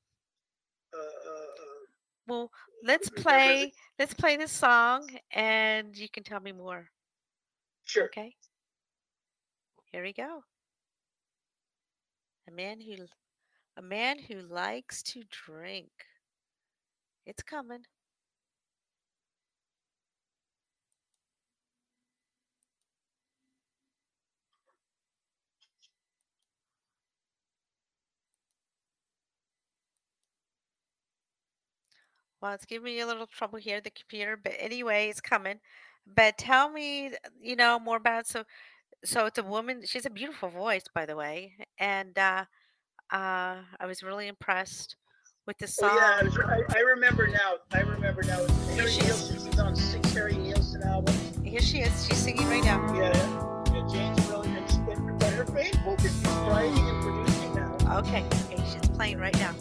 [0.93, 1.31] uh, uh,
[1.63, 1.85] uh,
[2.27, 2.51] Well,
[2.83, 3.73] let's play.
[3.99, 6.89] Let's play this song, and you can tell me more.
[7.85, 8.05] sure.
[8.05, 8.35] Okay.
[9.91, 10.43] Here we go.
[12.47, 13.07] A man who,
[13.77, 15.91] a man who likes to drink.
[17.25, 17.85] It's coming.
[32.41, 35.59] Well, it's giving me a little trouble here, the computer, but anyway, it's coming.
[36.15, 38.43] But tell me, you know, more about so
[39.03, 39.81] so it's a woman.
[39.85, 42.45] She's a beautiful voice, by the way, and uh,
[43.11, 44.95] uh, I was really impressed
[45.45, 47.55] with the Oh yeah, I, was, I, I remember now.
[47.71, 48.37] I remember now.
[48.37, 49.07] Here Harry she is.
[49.07, 49.45] Nilsson.
[49.45, 51.39] She's on six Harry Nilsson albums.
[51.43, 52.05] Here she is.
[52.05, 52.93] She's singing right now.
[52.95, 53.11] Yeah,
[53.73, 53.87] yeah.
[53.91, 54.51] Jane's really
[55.19, 57.99] but her focus is writing and producing now.
[57.99, 59.53] Okay, okay, she's playing right now.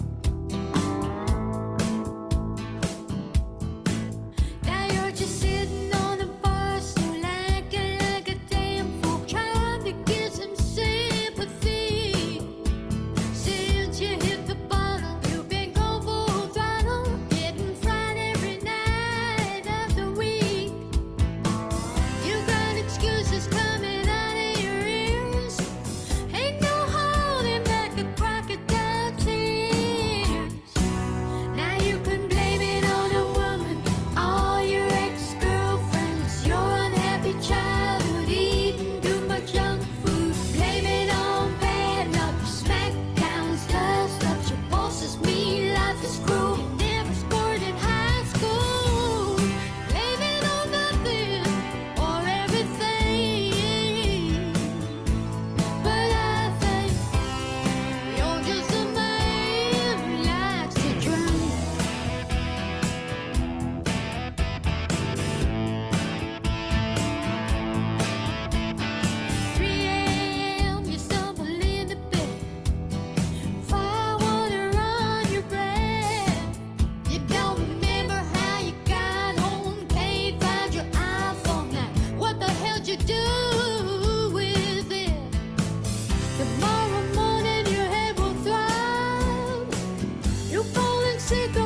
[91.30, 91.59] see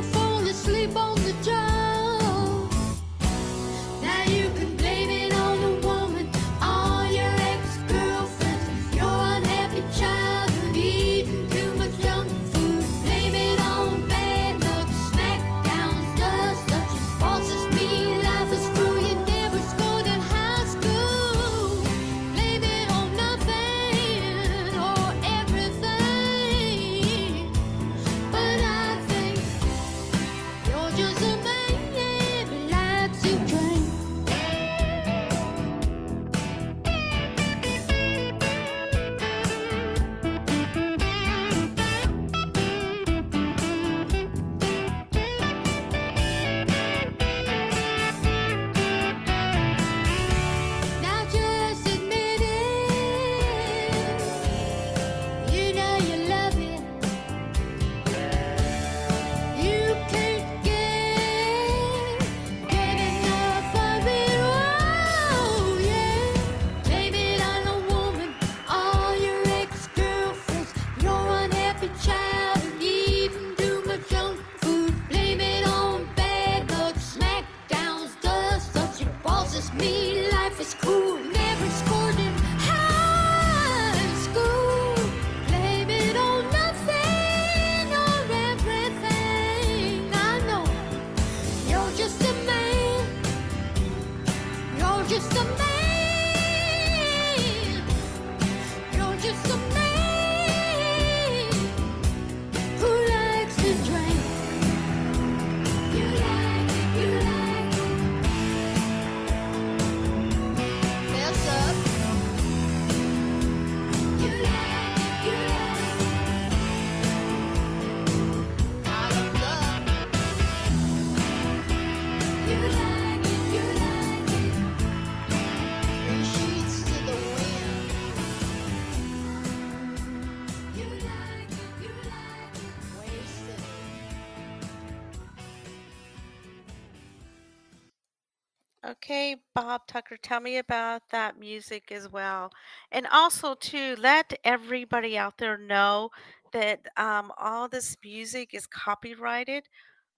[138.87, 142.50] Okay, Bob Tucker, tell me about that music as well.
[142.92, 146.10] And also to let everybody out there know
[146.52, 149.64] that um, all this music is copyrighted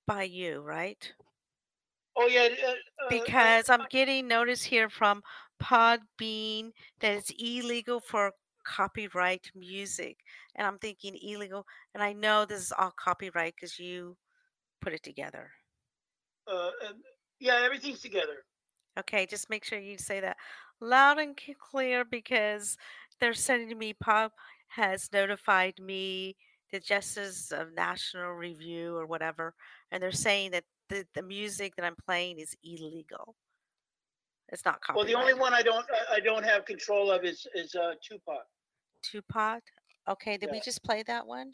[0.05, 1.13] by you, right?
[2.17, 5.23] Oh yeah, uh, uh, Because I'm getting notice here from
[5.63, 8.33] Podbean that it's illegal for
[8.67, 10.17] copyright music.
[10.57, 14.17] And I'm thinking illegal, and I know this is all copyright because you
[14.81, 15.51] put it together.
[16.49, 16.93] uh, uh,
[17.39, 18.45] yeah, everything's together.
[18.99, 20.37] Okay, just make sure you say that
[20.81, 22.77] loud and c- clear because
[23.21, 24.33] they're sending me pop
[24.69, 26.37] has notified me
[26.73, 29.55] the Justice of National Review or whatever,
[29.93, 33.35] and they're saying that the, the music that I'm playing is illegal.
[34.51, 37.75] It's not Well, the only one I don't I- don't have control of is is
[37.75, 38.47] uh, Tupac.
[39.03, 39.63] Tupac.
[40.09, 41.53] Okay, did we just play that one?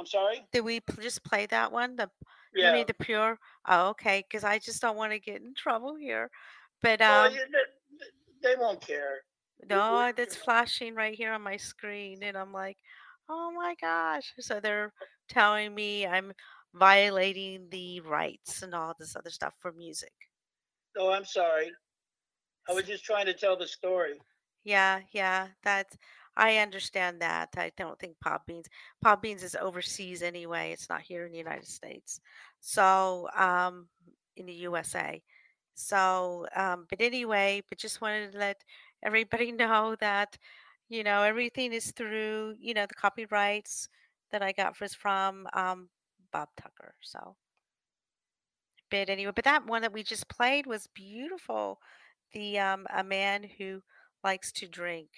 [0.00, 0.46] I'm sorry.
[0.52, 1.96] Did we pl- just play that one?
[1.96, 2.08] The
[2.54, 2.72] you Yeah.
[2.72, 3.38] mean the pure?
[3.66, 6.30] Oh, okay, because I just don't want to get in trouble here.
[6.82, 7.40] But um, you-
[8.42, 9.22] they, won't care.
[9.68, 12.76] No, that's flashing right here on my screen, and I'm like,
[13.28, 14.32] oh my gosh.
[14.38, 14.92] So they're
[15.28, 16.32] telling me I'm
[16.74, 20.12] violating the rights and all this other stuff for music.
[20.96, 21.70] Oh, I'm sorry.
[22.68, 24.20] I was just trying to tell the story.
[24.64, 25.96] Yeah, yeah, that's,
[26.38, 27.50] I understand that.
[27.56, 28.68] I don't think Podbean's,
[29.02, 30.72] Pop Beans is overseas anyway.
[30.72, 32.20] It's not here in the United States.
[32.60, 33.88] So, um,
[34.36, 35.20] in the USA.
[35.74, 38.62] So, um, but anyway, but just wanted to let
[39.02, 40.38] everybody know that,
[40.88, 43.88] you know, everything is through, you know, the copyrights
[44.30, 45.88] that I got was from um,
[46.32, 46.94] Bob Tucker.
[47.02, 47.34] So,
[48.90, 51.80] but anyway, but that one that we just played was beautiful.
[52.32, 53.82] The um, a man who
[54.24, 55.08] likes to drink.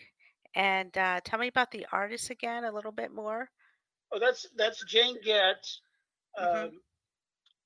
[0.55, 3.51] And uh, tell me about the artist again a little bit more.
[4.12, 5.80] Oh, that's that's Jane Getz.
[6.40, 6.70] Mhm.
[6.70, 6.80] Um,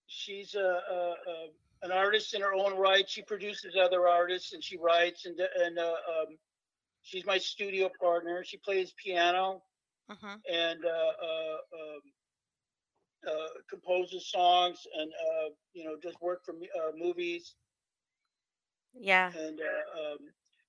[0.06, 1.48] she's a, a, a
[1.82, 3.08] an artist in her own right.
[3.08, 6.38] She produces other artists and she writes and and uh, um,
[7.02, 8.42] she's my studio partner.
[8.44, 9.62] She plays piano
[10.08, 12.00] hmm and uh, uh, um,
[13.26, 17.54] uh, composes songs and uh, you know does work for uh, movies
[18.94, 19.32] Yeah.
[19.34, 20.18] and uh, um,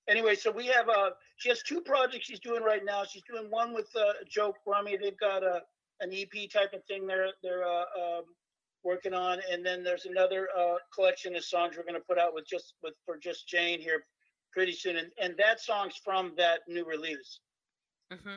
[0.08, 3.04] anyway so we have uh she has two projects she's doing right now.
[3.04, 4.96] She's doing one with uh, joe crummy.
[4.96, 5.62] They've got a
[6.00, 8.24] an ep type of thing they're they're uh, um,
[8.82, 9.38] working on.
[9.50, 12.74] And then there's another uh, collection of songs we're going to put out with just
[12.82, 14.04] with for just jane here
[14.52, 14.96] pretty soon.
[14.96, 17.40] And, and that song's from that new release.
[18.10, 18.36] Hmm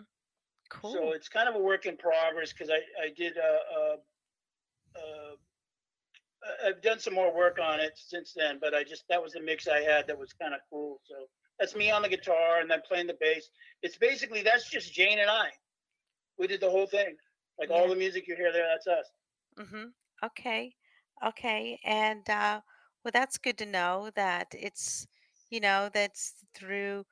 [0.69, 0.93] Cool.
[0.93, 3.95] so it's kind of a work in progress because I I did uh, uh,
[4.95, 9.33] uh, I've done some more work on it since then, but I just that was
[9.33, 10.99] the mix I had that was kind of cool.
[11.09, 11.15] So
[11.59, 13.49] that's me on the guitar and then playing the bass.
[13.81, 15.49] It's basically that's just Jane and I.
[16.37, 17.15] We did the whole thing,
[17.59, 18.67] like all the music you hear there.
[18.67, 19.05] That's us.
[19.57, 19.85] hmm
[20.23, 20.73] Okay.
[21.25, 21.79] Okay.
[21.83, 22.61] And uh,
[23.03, 25.07] well, that's good to know that it's,
[25.49, 27.05] you know, that's through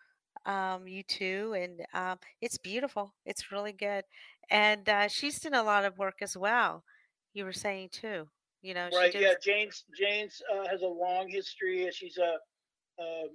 [0.45, 3.13] um, you two, and um, it's beautiful.
[3.25, 4.03] It's really good.
[4.49, 6.83] And uh, she's done a lot of work as well.
[7.33, 8.27] You were saying too.
[8.61, 9.11] You know, she Right?
[9.11, 9.21] did.
[9.21, 9.33] Yeah.
[9.41, 11.89] Jane's Jane's uh, has a long history.
[11.91, 12.37] She's a
[13.01, 13.29] um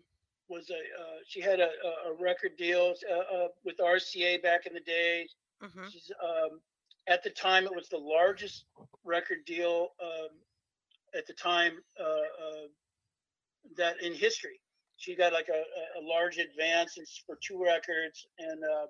[0.53, 1.71] was a uh, she had a,
[2.11, 5.27] a record deal uh, uh, with RCA back in the day.
[5.61, 6.61] hmm She's um,
[7.09, 8.65] at the time it was the largest
[9.05, 10.29] record deal um,
[11.19, 12.05] at the time uh,
[12.45, 12.67] uh,
[13.77, 14.61] that in history.
[14.99, 15.63] She got like a,
[16.01, 18.87] a- large advance and for two records, and uh,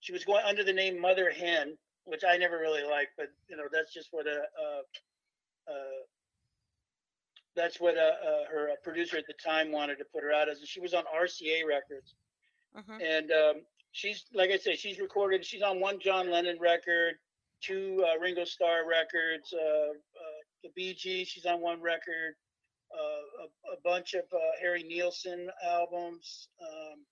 [0.00, 3.56] she was going under the name Mother Hen, which I never really liked, but you
[3.56, 4.38] know that's just what a.
[7.60, 8.00] That's what uh,
[8.30, 10.58] uh, her uh, producer at the time wanted to put her out as.
[10.58, 12.14] And she was on RCA Records
[12.74, 13.54] hmm and um,
[13.92, 15.44] she's like I said, she's recorded.
[15.44, 17.14] She's on one John Lennon record,
[17.62, 21.28] two uh, Ringo Starr records, uh, uh, the Bee Gees.
[21.28, 22.36] She's on one record,
[22.94, 26.48] uh, a, a bunch of uh, Harry Nilsson albums.
[26.62, 27.06] Um,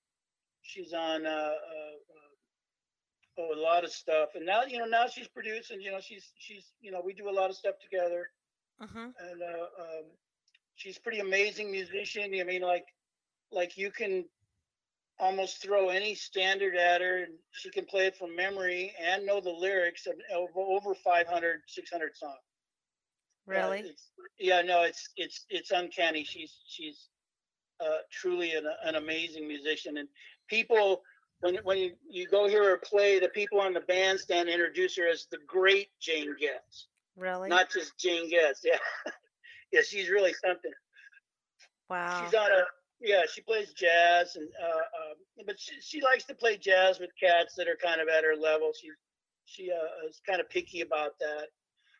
[0.62, 2.32] she's on uh, uh, uh,
[3.38, 4.30] oh a lot of stuff.
[4.34, 5.80] And now you know now she's producing.
[5.80, 8.30] You know she's she's you know we do a lot of stuff together,
[8.80, 10.04] hmm and uh, um,
[10.78, 12.32] she's pretty amazing musician.
[12.40, 12.86] I mean like
[13.52, 14.24] like you can
[15.18, 19.40] almost throw any standard at her and she can play it from memory and know
[19.40, 20.14] the lyrics of,
[20.56, 22.34] over 500 600 songs
[23.46, 23.80] Really?
[23.80, 27.08] it's, yeah no it's it's it's uncanny she's she's
[27.80, 30.08] uh, truly an, an amazing musician and
[30.48, 31.02] people
[31.40, 35.08] when when you, you go hear her play the people on the bandstand introduce her
[35.08, 37.48] as the great jane getz Really?
[37.48, 38.78] not just jane getz yeah
[39.72, 40.72] yeah she's really something
[41.88, 42.06] Wow.
[42.18, 42.64] she's on a
[43.00, 45.16] yeah she plays jazz and uh, um,
[45.46, 48.36] but she, she likes to play jazz with cats that are kind of at her
[48.36, 48.88] level she
[49.44, 51.48] she uh, is kind of picky about that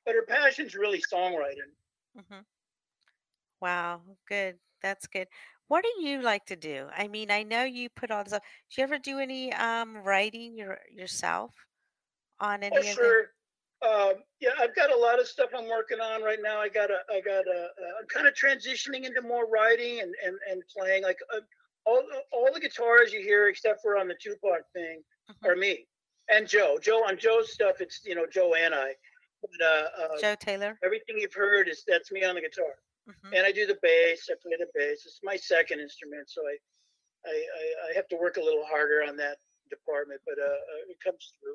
[0.05, 1.73] but her passion's really songwriting
[2.19, 2.41] Mm-hmm.
[3.61, 4.03] Wow.
[4.27, 4.59] Good.
[4.83, 5.29] That's good.
[5.69, 6.89] What do you like to do?
[6.97, 8.43] I mean, I know you put all this up.
[8.71, 11.55] Do you ever do any um writing your yourself
[12.41, 12.95] on Oh, any the?
[12.95, 13.31] sure.
[13.81, 16.59] Um, yeah, I've got a lot of stuff I'm working on right now.
[16.59, 20.14] I got a, I got a, uh, I'm kind of transitioning into more writing and
[20.24, 21.05] and and playing.
[21.05, 21.41] Like uh,
[21.87, 22.03] all
[22.33, 25.49] all the guitars you hear, except for on the two part thing, Mhm.
[25.49, 25.87] are me
[26.29, 26.79] and Joe.
[26.83, 28.95] Joe on Joe's stuff, it's you know Joe and I.
[29.43, 30.79] But uh, uh, Joe Taylor?
[30.83, 32.74] everything you've heard is that's me on the guitar,
[33.07, 34.29] hmm and I do the bass.
[34.29, 35.07] I play the bass.
[35.07, 36.57] It's my second instrument, so I
[37.31, 39.39] I I, I have to work a little harder on that
[39.70, 41.55] department, but uh, uh it comes through.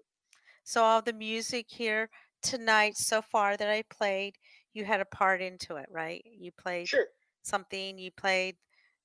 [0.63, 2.09] So all the music here
[2.41, 4.37] tonight so far that I played,
[4.73, 6.23] you had a part into it, right?
[6.25, 7.07] You played Sure.
[7.43, 8.55] something, you played,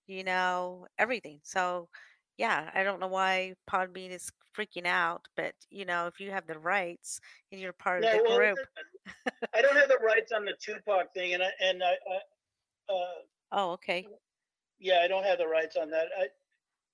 [0.07, 1.41] you know, everything.
[1.43, 1.89] So
[2.37, 6.47] yeah, I don't know why Podbean is freaking out, but you know, if you have
[6.47, 8.59] the rights and you're part of the well, group,
[9.55, 13.07] I don't have the rights on the Tupac thing, and I and I, I uh,
[13.53, 14.07] oh, okay.
[14.79, 16.07] yeah, I don't have the rights on that.
[16.17, 16.29] I,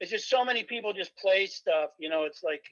[0.05, 1.91] it's just so many people just play stuff.
[1.99, 2.63] You know, it's like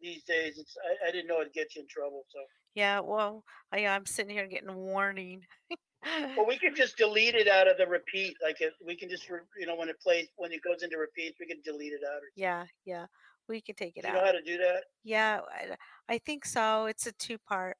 [0.00, 0.58] these days.
[0.58, 2.24] It's I, I didn't know it'd get you in trouble.
[2.28, 2.38] So,
[2.74, 5.42] Yeah, well, I, I'm sitting here getting a warning.
[6.36, 8.36] well, we could just delete it out of the repeat.
[8.42, 10.98] Like it, we can just, re- you know, when it plays, when it goes into
[10.98, 12.18] repeats, we can delete it out.
[12.18, 13.06] Or Yeah, yeah,
[13.48, 14.26] we can take it do you know out.
[14.26, 14.84] how to do that?
[15.02, 15.76] Yeah, I,
[16.14, 16.86] I think so.
[16.86, 17.76] It's a two part.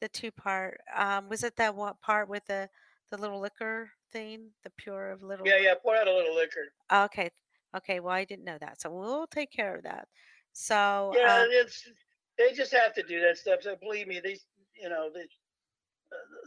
[0.00, 0.80] The two part.
[0.96, 2.68] Um, was it that one part with the
[3.10, 4.50] the little liquor thing?
[4.64, 5.46] The pure of little.
[5.46, 5.74] Yeah, yeah.
[5.82, 6.66] Pour out a little liquor.
[6.92, 7.30] Okay.
[7.76, 8.00] Okay.
[8.00, 10.08] Well, I didn't know that, so we'll take care of that.
[10.52, 10.74] So,
[11.12, 11.88] Yeah, um, it's
[12.36, 13.62] they just have to do that stuff.
[13.62, 14.46] So believe me, these,
[14.80, 15.26] you know, they, uh,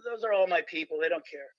[0.05, 0.99] those are all my people.
[0.99, 1.49] They don't care.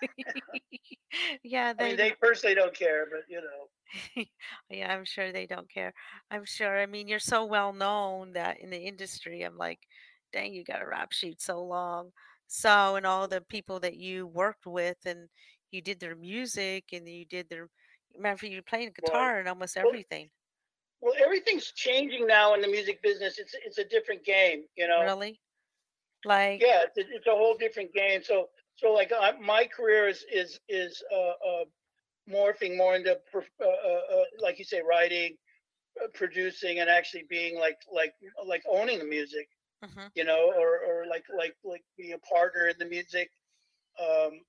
[1.42, 1.88] yeah, I they.
[1.88, 3.68] mean, they personally don't care, but you know.
[4.70, 5.92] yeah, I'm sure they don't care.
[6.30, 6.78] I'm sure.
[6.80, 9.80] I mean, you're so well known that in the industry, I'm like,
[10.32, 12.10] dang, you got a rap sheet so long.
[12.46, 15.28] So, and all the people that you worked with and
[15.70, 17.68] you did their music and you did their,
[18.16, 20.30] remember you playing guitar and almost everything.
[21.00, 23.38] Well, everything's changing now in the music business.
[23.38, 25.12] It's it's a different game, you know.
[25.12, 25.40] Really?
[26.24, 28.22] Like, Yeah, it's a, it's a whole different game.
[28.22, 31.64] So so like I, my career is is is uh, uh,
[32.28, 35.36] morphing more into uh, uh, uh, like you say, writing,
[36.02, 38.14] uh, producing, and actually being like like
[38.46, 39.48] like owning the music,
[39.82, 43.30] hmm you know, or or like like like being a partner in the music,
[44.00, 44.40] um,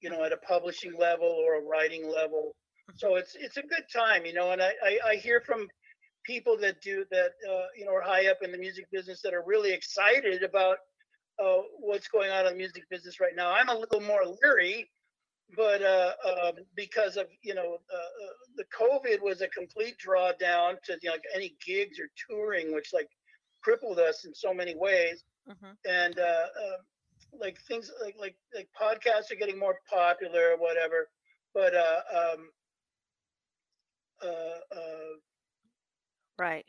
[0.00, 2.54] you know, at a publishing level or a writing level.
[2.94, 5.68] So it's it's a good time, you know, and I I, I hear from
[6.24, 9.34] people that do that uh, you know are high up in the music business that
[9.34, 10.78] are really excited about
[11.42, 13.52] uh, what's going on in the music business right now.
[13.52, 14.90] I'm a little more leery,
[15.56, 20.80] but uh, um, because of you know uh, uh, the COVID was a complete drawdown
[20.84, 23.08] to you know, like any gigs or touring, which like
[23.62, 25.24] crippled us in so many ways.
[25.46, 26.78] hmm And uh, uh,
[27.38, 31.08] like things like like like podcasts are getting more popular or whatever,
[31.54, 32.50] but uh, um,
[36.38, 36.64] Right.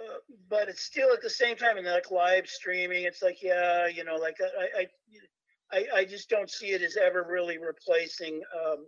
[0.00, 0.18] uh,
[0.48, 4.04] but it's still at the same time and like live streaming it's like yeah you
[4.04, 8.86] know like i i i, I just don't see it as ever really replacing um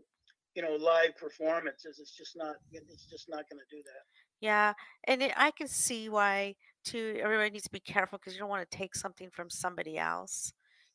[0.55, 4.05] you know live performances it's just not it's just not going to do that
[4.41, 4.72] Yeah,
[5.05, 7.18] and it, I can see why too.
[7.22, 10.53] Everybody needs to be careful because you don't want to take something from somebody else,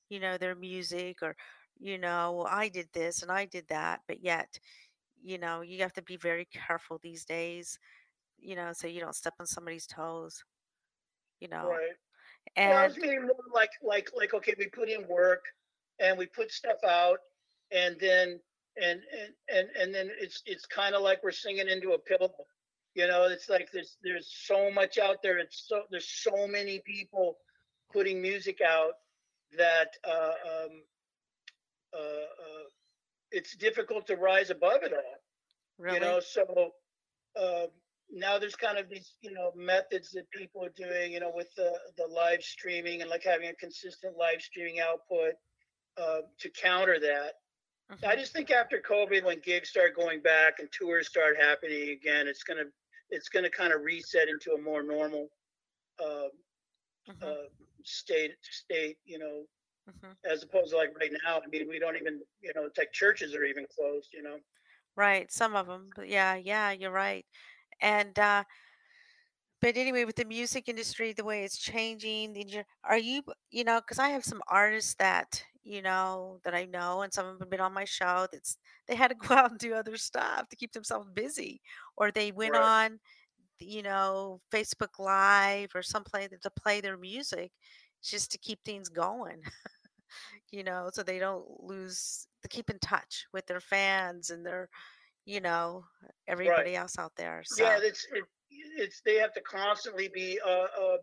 [0.10, 1.36] you know, their music or,
[1.80, 4.60] you know, I did this and I did that, but yet,
[5.26, 7.80] you know, you have to be very careful these days,
[8.38, 10.44] you know, so you don't step on somebody's toes,
[11.40, 11.68] you know.
[11.68, 11.98] right
[12.58, 15.44] well i was And more like like like okay we put in work
[16.00, 17.18] and we put stuff out
[17.72, 18.40] and then
[18.82, 22.32] and and and, and then it's it's kind of like we're singing into a pillow
[22.94, 26.82] you know it's like there's there's so much out there it's so there's so many
[26.86, 27.38] people
[27.92, 28.94] putting music out
[29.58, 30.34] that uh,
[30.66, 30.84] um,
[31.94, 32.66] uh, uh,
[33.36, 35.20] it's difficult to rise above it all
[35.80, 36.20] really, you know?
[36.20, 36.74] So
[37.40, 37.68] uh,
[38.12, 41.50] now there's kind of these you know methods that people are doing you know with
[41.56, 45.34] the the live streaming and like having a consistent live streaming output
[45.98, 47.34] uh, to counter that.
[47.92, 51.90] Mhm, i just think after covid when gigs start going back and tours start happening
[51.90, 52.66] again it's gonna
[53.10, 55.30] it's gonna kind of reset into a more normal
[56.00, 56.30] uh,
[57.22, 57.46] uh,
[57.84, 59.46] state state you know
[59.88, 60.16] mhm.
[60.30, 62.92] as opposed to like right now i mean we don't even you know it's like
[62.92, 64.40] churches are even closed you know
[64.96, 67.26] Right, some of them, but yeah, yeah, you're right.
[67.82, 68.46] And uh
[69.62, 73.80] But anyway, with the music industry, the way it's changing, the are you, you know,
[73.82, 77.46] because I have some artists that, you know, that I know, and some of them
[77.46, 78.28] have been on my show.
[78.32, 78.58] That's
[78.88, 81.62] they had to go out and do other stuff to keep themselves busy,
[81.98, 83.00] or they went right on,
[83.60, 87.54] you know, Facebook Live or someplace to play their music,
[88.04, 89.44] just to keep things going.
[90.52, 94.70] you know, so they don't lose to keep in touch with their fans and their,
[95.26, 95.84] you know,
[96.28, 97.42] everybody else out there.
[97.46, 98.24] So Yeah, it's it,
[98.78, 100.98] it's they have to constantly be uh, uh,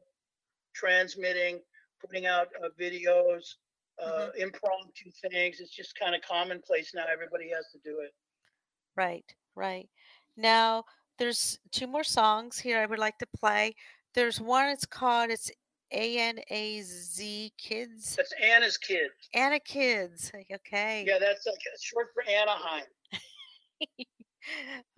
[0.74, 1.60] transmitting,
[2.00, 3.54] putting out uh, videos,
[4.02, 5.60] uh, impromptu things.
[5.60, 7.04] It's just kind of commonplace now.
[7.12, 8.12] Everybody has to do it.
[8.96, 9.88] right, right.
[10.36, 10.84] Now
[11.18, 13.74] there's two more songs here I would like to play.
[14.14, 15.50] There's one it's called it's
[15.92, 18.16] A N A Z Kids.
[18.16, 19.12] That's Anna's kids.
[19.34, 20.32] Anna Kids.
[20.52, 21.04] Okay.
[21.06, 22.84] Yeah, that's like short for Anaheim.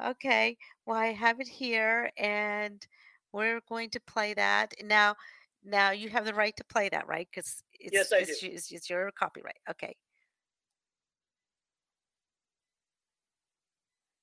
[0.03, 0.57] Okay.
[0.86, 2.84] Well, I have it here and
[3.32, 4.72] we're going to play that.
[4.82, 5.16] Now,
[5.64, 7.28] now you have the right to play that, right?
[7.30, 8.47] Because it's Yes, I it's, do.
[8.49, 9.59] it's it's your copyright.
[9.70, 9.97] Okay.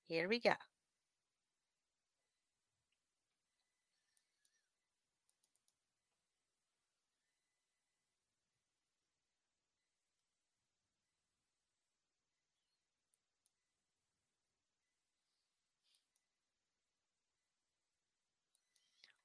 [0.08, 0.54] Here we go.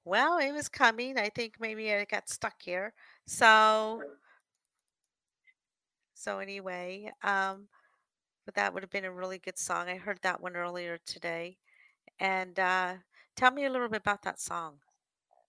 [0.06, 1.18] Well, it was coming.
[1.18, 2.94] I think maybe I got stuck here.
[3.26, 4.02] So,
[6.14, 7.66] so anyway, um,
[8.44, 9.88] but that would have been a really good song.
[9.88, 11.56] I heard that one earlier today.
[12.20, 12.94] And uh,
[13.34, 14.74] tell me a little bit about that song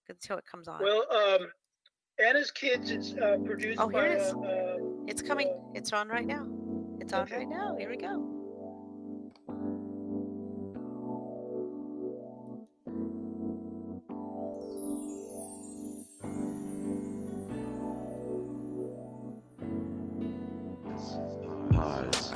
[0.08, 0.82] until it comes on.
[0.82, 1.46] Well, um,
[2.18, 2.90] Anna's kids.
[2.90, 4.06] It's uh, produced Oh, here by.
[4.08, 4.32] it is.
[4.34, 5.54] Uh, uh, It's coming.
[5.74, 6.44] It's on right now.
[7.00, 7.36] It's on Okay.
[7.38, 7.76] right now.
[7.78, 8.37] Here we go.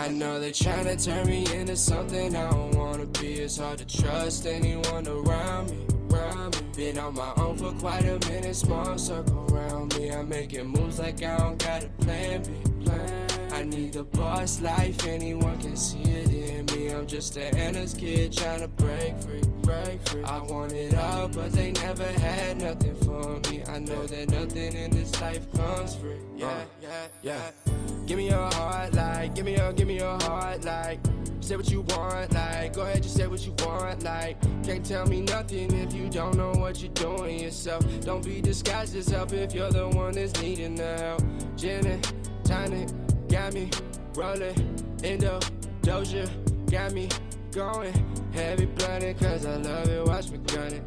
[0.03, 3.35] I know they're trying to turn me into something I don't wanna be.
[3.35, 5.87] It's hard to trust anyone around me.
[6.11, 6.67] Around me.
[6.75, 10.11] Been on my own for quite a minute, small circle around me.
[10.11, 12.85] I'm making moves like I don't got a plan B.
[12.85, 13.29] Plan.
[13.53, 16.89] I need a boss life, anyone can see it in me.
[16.89, 20.25] I'm just an Anna's kid trying to break free, break free.
[20.25, 23.63] I want it all, but they never had nothing for me.
[23.69, 26.17] I know that nothing in this life comes free.
[26.37, 27.51] Yeah, uh, yeah, yeah.
[28.13, 31.01] Give me your heart, like, give me your, give me your heart, like.
[31.41, 34.39] Say what you want, like, go ahead, just say what you want, like.
[34.63, 37.83] Can't tell me nothing if you don't know what you're doing yourself.
[38.03, 41.23] Don't be disguised as help if you're the one that's needing the help.
[41.57, 42.03] Jenny,
[42.45, 42.91] tonic,
[43.31, 43.71] got me
[44.15, 44.57] rolling.
[45.03, 45.41] Indo,
[45.81, 46.29] Doja,
[46.71, 47.09] got me
[47.51, 47.95] going.
[48.35, 50.83] Heavy blooded, cause I love it, watch me gun it.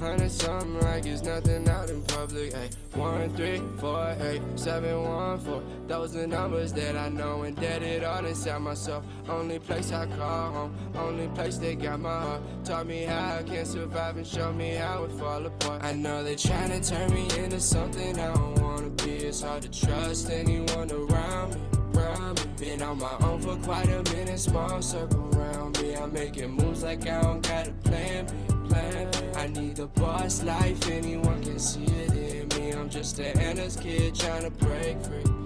[0.00, 2.54] Hundred something like it's nothing out in public.
[2.54, 5.62] Ay, one, three, four, eight, seven, one, four.
[5.86, 9.04] Those are numbers that I know and that it all inside myself.
[9.28, 12.42] Only place I call home, only place that got my heart.
[12.64, 15.82] Taught me how I can survive and show me how it fall apart.
[15.84, 19.12] I know they're trying to turn me into something I don't wanna be.
[19.12, 21.60] It's hard to trust anyone around me.
[21.94, 22.50] Around me.
[22.58, 25.94] Been on my own for quite a minute, small circle around me.
[25.94, 29.08] I'm making moves like I don't got a plan B plan.
[29.36, 32.72] I need a boss life, anyone can see it in me.
[32.72, 35.43] I'm just an Anna's kid trying to break free,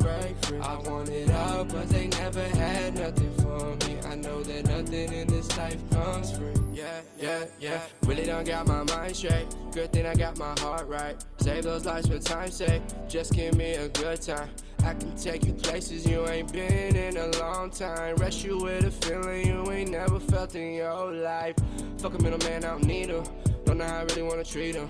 [0.63, 3.99] I want it all, but they never had nothing for me.
[4.07, 6.55] I know that nothing in this life comes free.
[6.73, 7.81] Yeah, yeah, yeah.
[8.03, 9.47] Really don't got my mind straight.
[9.73, 11.17] Good thing I got my heart right.
[11.41, 12.83] Save those lives for time's sake.
[13.09, 14.49] Just give me a good time.
[14.85, 18.17] I can take you places you ain't been in a long time.
[18.17, 21.57] Rest you with a feeling you ain't never felt in your life.
[21.99, 23.25] Fuck a middleman, I don't need him.
[23.69, 24.89] Don't know how I really wanna treat him.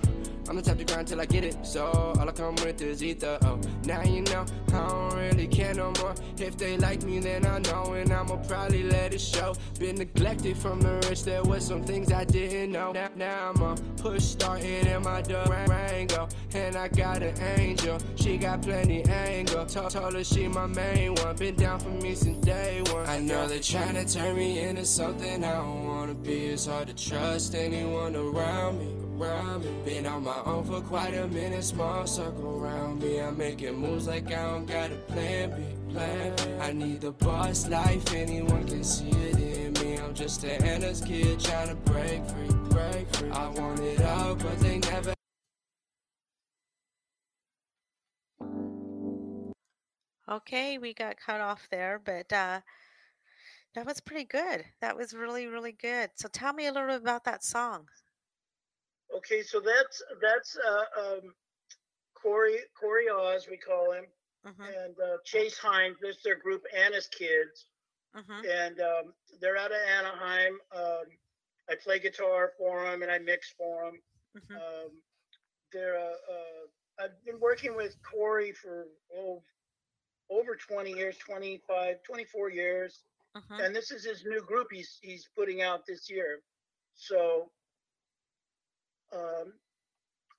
[0.49, 1.67] I'm the type to grind till I get it.
[1.67, 3.37] So all I come with is ether.
[3.43, 6.15] Oh, now you know I don't really care no more.
[6.39, 9.57] If they like me, then I know, and I'ma probably let it show.
[9.81, 12.93] Been neglected from the rich, there was some things I didn't know.
[12.93, 17.99] Now, now I'm a push starting in my Durango, and I got an angel.
[18.17, 19.65] She got plenty anger.
[19.67, 21.37] Told, told her she my main one.
[21.37, 23.07] Been down for me since day one.
[23.07, 26.47] I know they're trying to turn me into something I don't wanna be.
[26.47, 28.95] It's hard to trust anyone around me.
[29.21, 29.71] Around me.
[29.85, 33.21] Been on my own for quite a minute, small circle around me.
[33.21, 35.93] I'm making moves like I don't got a plan B.
[35.93, 36.43] Plan B.
[36.61, 39.99] I need a boss life, anyone can see it in me.
[39.99, 43.31] I'm just an Anna's kid trying to break free, break free.
[43.31, 45.18] I want it all, but they never
[50.29, 52.61] Okay, we got cut off there, but uh,
[53.75, 54.65] that was pretty good.
[54.81, 56.11] That was really, really good.
[56.17, 57.89] So tell me a little bit about that song.
[59.17, 61.35] Okay, so that's that's uh, um,
[62.15, 64.05] Corey Corey Oz, we call him,
[64.45, 65.97] hmm and uh, Chase Hines.
[66.01, 67.67] This is their group, Anna's Kids,
[68.15, 70.59] hmm and um, they're out of Anaheim.
[70.77, 71.05] Um,
[71.71, 74.01] I play guitar for them and I mix for them.
[74.49, 74.91] hmm Um,
[75.73, 76.03] they're uh,
[76.33, 79.43] uh, I've been working with Corey for oh
[80.31, 83.03] over 20 years, 25, 24 years,
[83.35, 86.41] hmm and this is his new group he's he's putting out this year.
[86.95, 87.51] So
[89.13, 89.53] um,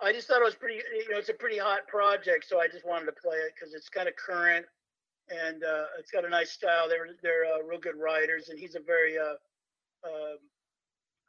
[0.02, 0.76] I just thought it was pretty.
[0.76, 3.74] You know, it's a pretty hot project, so I just wanted to play it because
[3.74, 4.66] it's kind of current
[5.30, 6.90] and uh, it's got a nice style.
[6.90, 9.38] They're they're uh, real good writers, and he's a very uh,
[10.06, 10.40] um,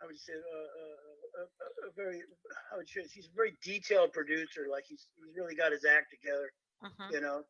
[0.02, 2.22] I would say uh, uh, a, a very
[2.72, 4.66] I would say he's a very detailed producer.
[4.70, 6.52] Like he's he's really got his act together.
[6.82, 7.42] hmm You know.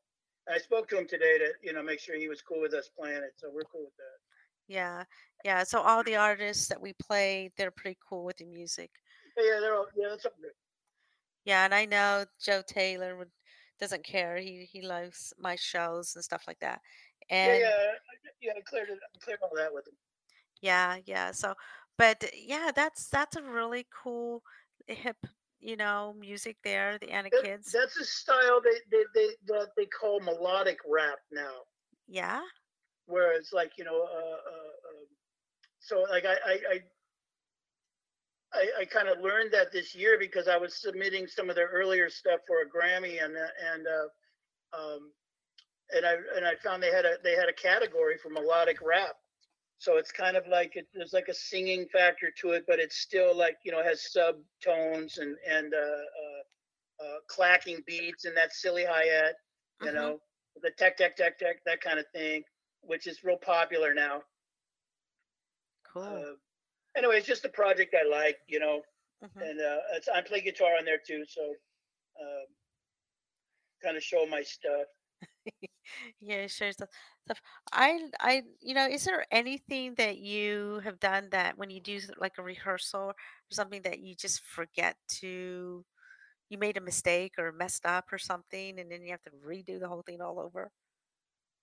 [0.53, 2.89] I spoke to him today to you know make sure he was cool with us
[2.99, 4.19] playing it, so we're cool with that.
[4.69, 5.05] Yeah,
[5.45, 5.63] yeah.
[5.65, 8.91] So all the artists that we play, they're pretty cool with the music.
[9.37, 10.53] Yeah, yeah, they're all yeah, that's all good.
[11.45, 13.31] Yeah, and I know Joe Taylor would
[13.81, 14.37] doesn't care.
[14.37, 16.81] He he loves my shows and stuff like that.
[17.31, 18.53] Yeah, And yeah, I- yeah.
[18.57, 18.99] I cleared it.
[19.15, 19.95] I cleared all that with him.
[20.61, 21.31] yeah, yeah.
[21.33, 21.55] So,
[21.99, 24.43] but yeah, that's that's a really cool
[24.87, 25.17] hip,
[25.61, 26.99] you know, music there.
[26.99, 27.71] The Anna That, Kids.
[27.73, 31.53] that's a style they, they they that they call melodic rap now.
[32.09, 32.41] Yeah.
[33.07, 35.07] where it's like you know uh, uh, um,
[35.81, 36.81] so like i i i,
[38.53, 41.69] I, I kind of learned that this year because i was submitting some of their
[41.69, 45.13] earlier stuff for a grammy and uh, and uh, um,
[45.95, 49.15] and i and i found they had a they had a category for melodic rap
[49.81, 52.99] so it's kind of like it, there's like a singing factor to it but it's
[52.99, 58.53] still like you know has subtones and and uh, uh, uh, clacking beats and that
[58.53, 59.37] silly hi-hat
[59.83, 60.21] you hmm know
[60.63, 62.43] the tech tech tech tech that kind of thing
[62.83, 64.23] which is real popular now.
[65.93, 66.25] Cool.
[66.25, 66.35] Uh,
[66.97, 68.83] anyway, it's just a project I like, you know,
[69.23, 71.43] hmm and uh, it's, I play guitar on there too, so
[72.21, 72.47] um,
[73.83, 74.87] kind of show my stuff.
[76.21, 76.89] Yeah, sure stuff.
[77.27, 77.41] Stuff.
[77.73, 82.01] I I you know, is there anything that you have done that when you do
[82.19, 83.15] like a rehearsal or
[83.51, 85.85] something that you just forget to
[86.51, 89.81] you made a mistake or messed up or something and then you have to redo
[89.81, 90.71] the whole thing all over?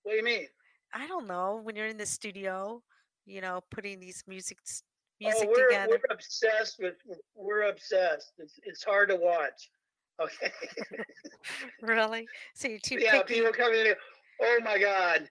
[0.03, 0.47] What do you mean?
[0.93, 2.81] I don't know, when you're in the studio,
[3.25, 4.57] you know, putting these music
[5.23, 5.89] Oh, music we're together.
[5.89, 6.95] we're obsessed with
[7.35, 8.33] we're obsessed.
[8.37, 9.69] It's it's hard to watch.
[10.21, 10.51] Okay.
[11.81, 12.27] Really?
[12.53, 13.35] So you're too yeah, picky.
[13.35, 13.93] people come in.
[14.41, 15.29] Oh my god.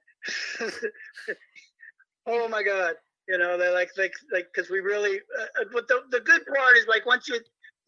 [2.27, 2.95] oh my god.
[3.29, 5.21] You know, they're like like like because we really.
[5.39, 7.39] Uh, uh, but the the good part is like once you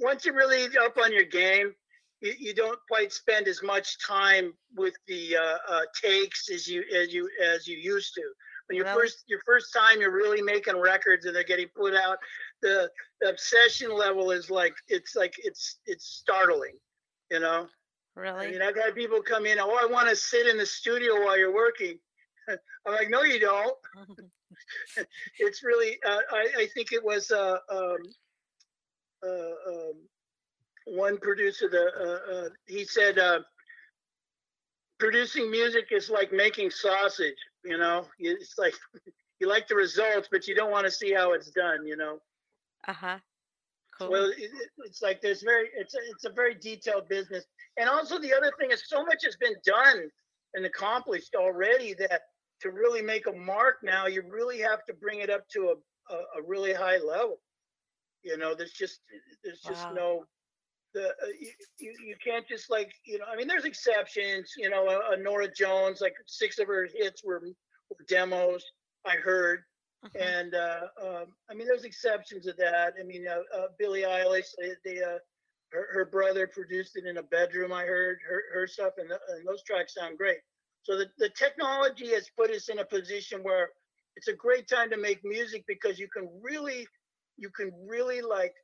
[0.01, 1.73] once you're really up on your game,
[2.21, 6.83] you, you don't quite spend as much time with the uh, uh, takes as you
[6.95, 8.23] as you as you used to.
[8.69, 8.95] When you Really?
[8.95, 12.19] first your first time you're really making records and they're getting put out,
[12.63, 12.91] the,
[13.21, 16.75] the obsession level is like it's like it's it's startling,
[17.31, 17.67] you know.
[18.15, 18.47] Really?
[18.47, 19.61] I mean, I've had people come in.
[19.61, 21.99] Oh, I want to sit in the studio while you're working.
[22.49, 23.75] I'm like, no, you don't.
[25.39, 25.99] It's really.
[26.05, 27.99] Uh, I I think it was uh, um,
[29.23, 29.93] uh, um,
[30.87, 31.69] one producer.
[31.69, 33.41] The uh, uh, he said uh,
[34.99, 37.37] producing music is like making sausage.
[37.65, 38.75] You know, it's like
[39.41, 41.87] you like the results, but you don't want to see how it's done.
[41.87, 42.19] You know.
[42.87, 43.19] Uh-huh.
[43.99, 44.11] Cool.
[44.11, 47.45] Well, it, it- it's like there's very it's a, it's a very detailed business,
[47.77, 50.11] and also the other thing is so much has been done
[50.55, 52.23] and accomplished already that
[52.61, 56.15] to really make a mark now, you really have to bring it up to a
[56.15, 57.41] a, a really high level.
[58.23, 59.01] You know, there's just
[59.45, 59.95] there's just Wow.
[59.95, 60.25] no
[60.95, 64.53] the uh, you, you you can't just like you know I mean there's exceptions.
[64.57, 67.41] You know, uh, uh, Norah Jones like six of her hits were,
[67.91, 68.65] were demos.
[69.07, 69.65] I heard
[70.03, 70.35] Mhm.
[70.35, 72.95] and uh, um, I mean, there's exceptions to that.
[72.99, 75.19] I mean, uh, uh, Billie Eilish, they, they uh,
[75.73, 77.73] her, her brother produced it in a bedroom.
[77.73, 80.39] I heard her, her stuff, and, th- and those tracks sound great.
[80.83, 83.71] So the, the technology has put us in a position where
[84.17, 86.87] it's a great time to make music because you can really,
[87.37, 88.55] you can really like,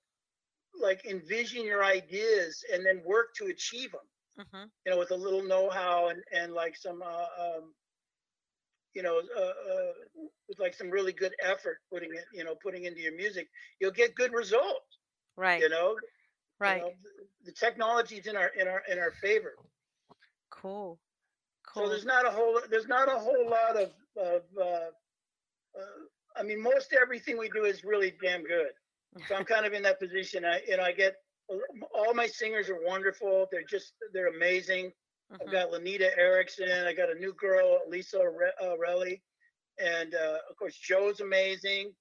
[0.80, 4.06] like envision your ideas and then work to achieve them.
[4.36, 4.70] Mhm.
[4.86, 7.74] You know, with a little know-how and and like some uh, um,
[8.94, 9.92] you know, uh, uh,
[10.48, 13.48] with like some really good effort putting it, you know, putting into your music,
[13.80, 14.98] you'll get good results.
[15.36, 15.60] Right.
[15.60, 15.96] You know,
[16.64, 16.76] You Right.
[16.76, 19.54] know, th- the technology is in our in our in our favor.
[20.50, 20.98] Cool.
[21.66, 21.82] Cool.
[21.82, 24.42] So there's not a whole there's not a whole lot of of.
[24.58, 24.90] Uh,
[25.78, 26.04] uh,
[26.36, 28.70] I mean, most everything we do is really damn good.
[29.26, 30.44] So I'm kind of in that position.
[30.44, 31.16] I you know I get
[31.94, 33.46] all my singers are wonderful.
[33.50, 34.92] They're just they're amazing.
[35.34, 35.52] I've Mhm.
[35.52, 36.70] got Lanita Erickson.
[36.70, 38.76] I got a new girl, Lisa Re- uh,
[39.78, 41.96] and uh, of course Joe's amazing.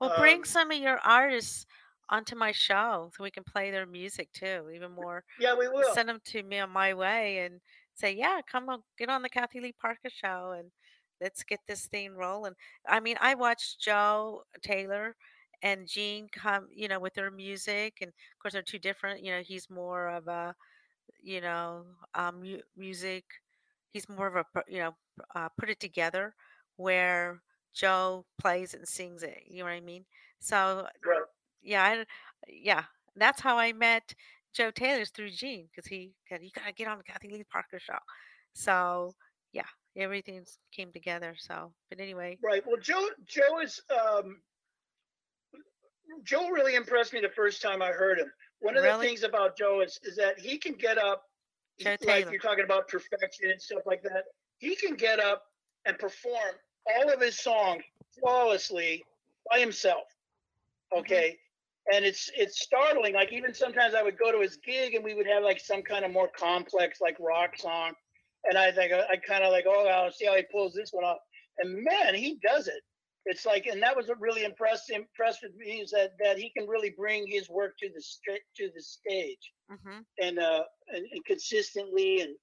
[0.00, 1.66] Well, bring Um, some of your artists
[2.08, 5.24] onto my show so we can play their music too, even more.
[5.38, 5.92] yeah, we will.
[5.94, 7.60] Send them to me on my way and
[7.94, 10.70] say, yeah, come on, get on the Kathy Lee Parker show and
[11.20, 12.54] let's get this thing rolling.
[12.86, 15.16] I mean, I watched Joe Taylor
[15.62, 19.22] and Gene come, you know, with their music, and of course they're two different.
[19.24, 20.54] You know, he's more of a,
[21.22, 21.84] you know,
[22.14, 23.24] um, mu- music.
[23.92, 24.94] He's more of a, pro- you know,
[25.34, 26.34] uh, put it together
[26.76, 27.40] where
[27.74, 29.42] Joe plays and sings it.
[29.48, 30.04] You know what I mean?
[30.40, 31.22] So Right.
[31.62, 32.04] yeah, I,
[32.48, 32.84] yeah,
[33.16, 34.14] that's how I met
[34.54, 37.78] Joe Taylor's through Gene because he got you gotta get on the Kathy Lee Parker
[37.78, 37.98] show.
[38.54, 39.14] So
[39.52, 41.34] yeah, everything came together.
[41.38, 42.62] So, but anyway, Right.
[42.66, 44.40] Well, Joe Joe is um,
[46.22, 48.30] Joe really impressed me the first time I heard him.
[48.60, 51.24] One of the things about Joe is is that he can get up,
[51.78, 52.30] Joe like Taylor.
[52.32, 54.24] you're talking about perfection and stuff like that.
[54.58, 55.44] He can get up
[55.84, 56.54] and perform
[56.86, 57.82] all of his songs
[58.18, 59.04] flawlessly
[59.50, 60.04] by himself.
[60.92, 61.00] Mm-hmm.
[61.00, 61.38] Okay.
[61.92, 63.14] And it's it's startling.
[63.14, 65.82] Like even sometimes I would go to his gig and we would have like some
[65.82, 67.92] kind of more complex like rock song,
[68.44, 71.04] and I think I kind of like, oh, I'll see how he pulls this one
[71.04, 71.18] off.
[71.58, 72.82] And man, he does it.
[73.26, 76.50] It's like, and that was what really impressed impressed with me is that that he
[76.56, 78.02] can really bring his work to the
[78.56, 80.62] to the stage hmm and uh
[80.94, 82.34] and, and consistently and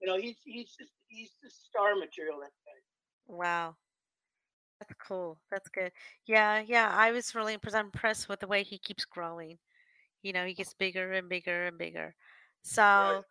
[0.00, 2.38] you know he's he's just he's just star material.
[2.40, 3.34] That guy.
[3.34, 3.76] Wow.
[4.78, 5.38] That's cool.
[5.50, 5.90] That's good.
[6.26, 6.90] Yeah, yeah.
[6.92, 7.76] I was really impressed.
[7.76, 9.58] I'm impressed with the way he keeps growing.
[10.22, 12.14] You know, he gets bigger and bigger and bigger.
[12.62, 13.24] So,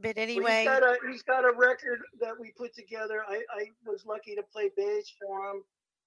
[0.00, 3.22] but anyway, he's got a he's got a record that we put together.
[3.28, 5.62] I, I was lucky to play bass for him.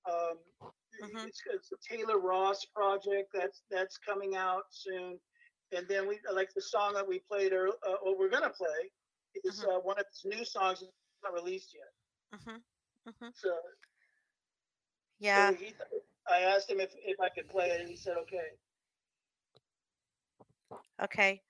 [0.06, 0.38] Um,
[1.02, 1.28] Mhm.
[1.28, 5.20] it's, it's a Taylor Ross project that's that's coming out soon.
[5.72, 8.92] And then we like the song that we played or uh, what we're gonna play
[9.44, 9.76] is Mhm.
[9.76, 10.92] uh, one of his new songs that's
[11.24, 12.40] not released yet.
[12.42, 12.58] hmm
[13.06, 13.56] hmm So,
[15.20, 15.52] yeah.
[15.52, 15.74] so he,
[16.30, 18.58] I asked him if, if I could play it, and he said okay.
[21.04, 21.42] Okay.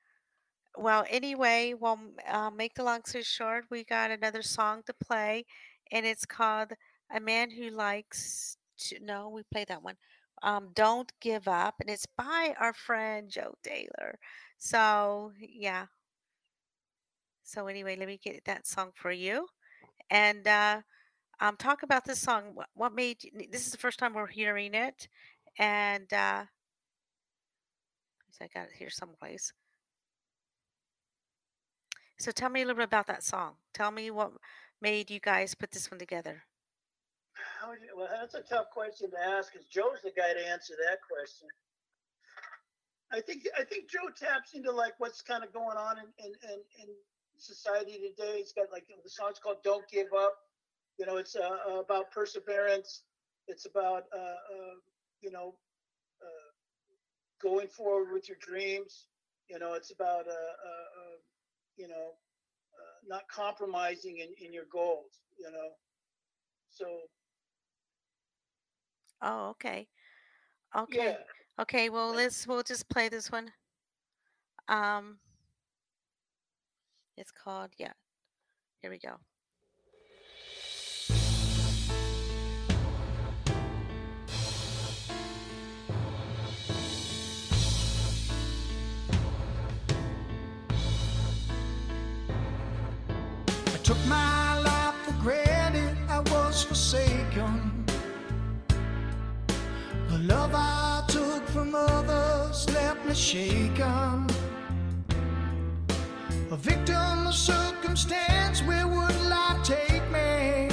[0.77, 4.93] Well, anyway, well, m- uh, make the long story short, we got another song to
[4.93, 5.45] play,
[5.91, 6.73] and it's called
[7.13, 9.97] "A Man Who Likes to." No, we play that one.
[10.43, 14.19] Um, "Don't Give Up," and it's by our friend Joe Taylor.
[14.57, 15.87] So yeah.
[17.43, 19.47] So anyway, let me get that song for you,
[20.09, 20.81] and uh,
[21.39, 22.51] um, talk about this song.
[22.53, 25.07] What, what made you, this is the first time we're hearing it,
[25.57, 26.45] and uh,
[28.41, 29.53] I got it here someplace.
[32.19, 33.53] So tell me a little bit about that song.
[33.73, 34.31] Tell me what
[34.81, 36.43] made you guys put this one together.
[37.59, 40.47] How would you, well, that's a tough question to ask because Joe's the guy to
[40.47, 41.47] answer that question.
[43.11, 46.31] I think I think Joe taps into like what's kind of going on in, in,
[46.43, 46.87] in, in
[47.37, 48.39] society today.
[48.39, 50.35] He's got like the song's called "Don't Give Up."
[50.99, 53.03] You know, it's uh, about perseverance.
[53.47, 54.75] It's about uh, uh,
[55.21, 55.55] you know
[56.21, 56.49] uh,
[57.41, 59.07] going forward with your dreams.
[59.49, 61.17] You know, it's about uh, uh, uh,
[61.77, 62.11] you know
[62.75, 65.21] uh, not compromising in, in your goals.
[65.39, 65.69] You know,
[66.69, 66.85] so
[69.21, 69.87] Oh, okay.
[70.77, 70.97] Okay.
[70.97, 71.15] yeah.
[71.59, 73.51] Okay, well let's we'll just play this one.
[74.67, 75.17] Um
[77.17, 77.93] it's called yeah.
[78.81, 79.15] Here we go.
[93.73, 94.36] I took my
[100.27, 104.27] love I took from others left me shaken.
[106.51, 110.69] A victim of circumstance, where would life take me?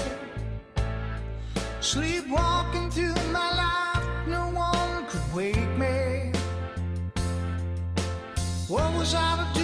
[1.81, 6.33] Sleepwalking through my life, no one could wake me.
[8.69, 9.64] What was I to do?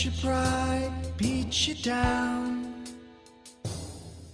[0.00, 2.74] Your pride beat you down.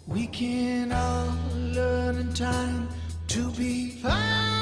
[0.07, 2.89] We can all learn in time
[3.27, 4.58] to be fine.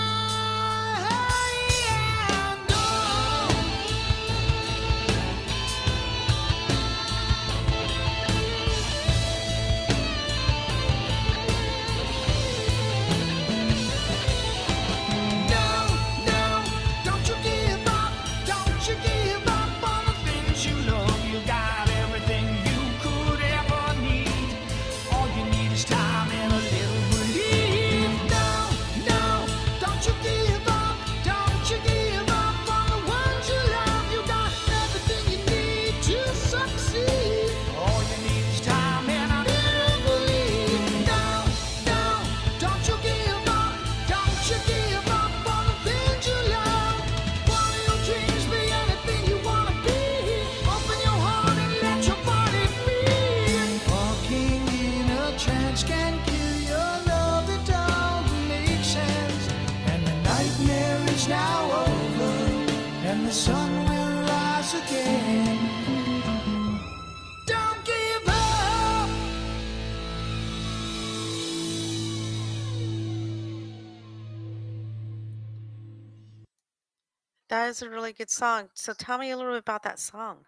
[77.77, 78.69] Is a really good song.
[78.75, 80.47] So tell me a little bit about that song.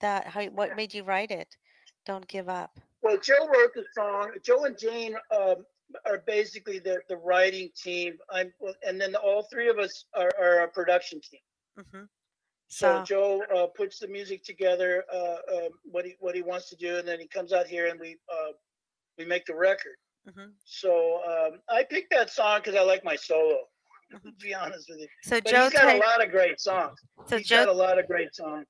[0.00, 1.56] That how what made you write it?
[2.06, 2.78] Don't give up.
[3.02, 4.32] Well, Joe wrote the song.
[4.42, 5.64] Joe and Jane um,
[6.06, 8.18] are basically the, the writing team.
[8.30, 8.52] I'm,
[8.86, 11.40] and then all three of us are, are a production team.
[11.76, 12.04] hmm
[12.68, 16.68] So So Joe uh, puts the music together, uh, um, what he what he wants
[16.70, 18.52] to do, and then he comes out here and we uh,
[19.18, 19.96] we make the record.
[20.28, 20.52] mhm.
[20.64, 23.69] So um, I picked that song because I like my solo.
[24.24, 26.98] To be honest with you, so but Joe he's got a lot of great songs.
[27.26, 28.66] so he's got a lot of great songs.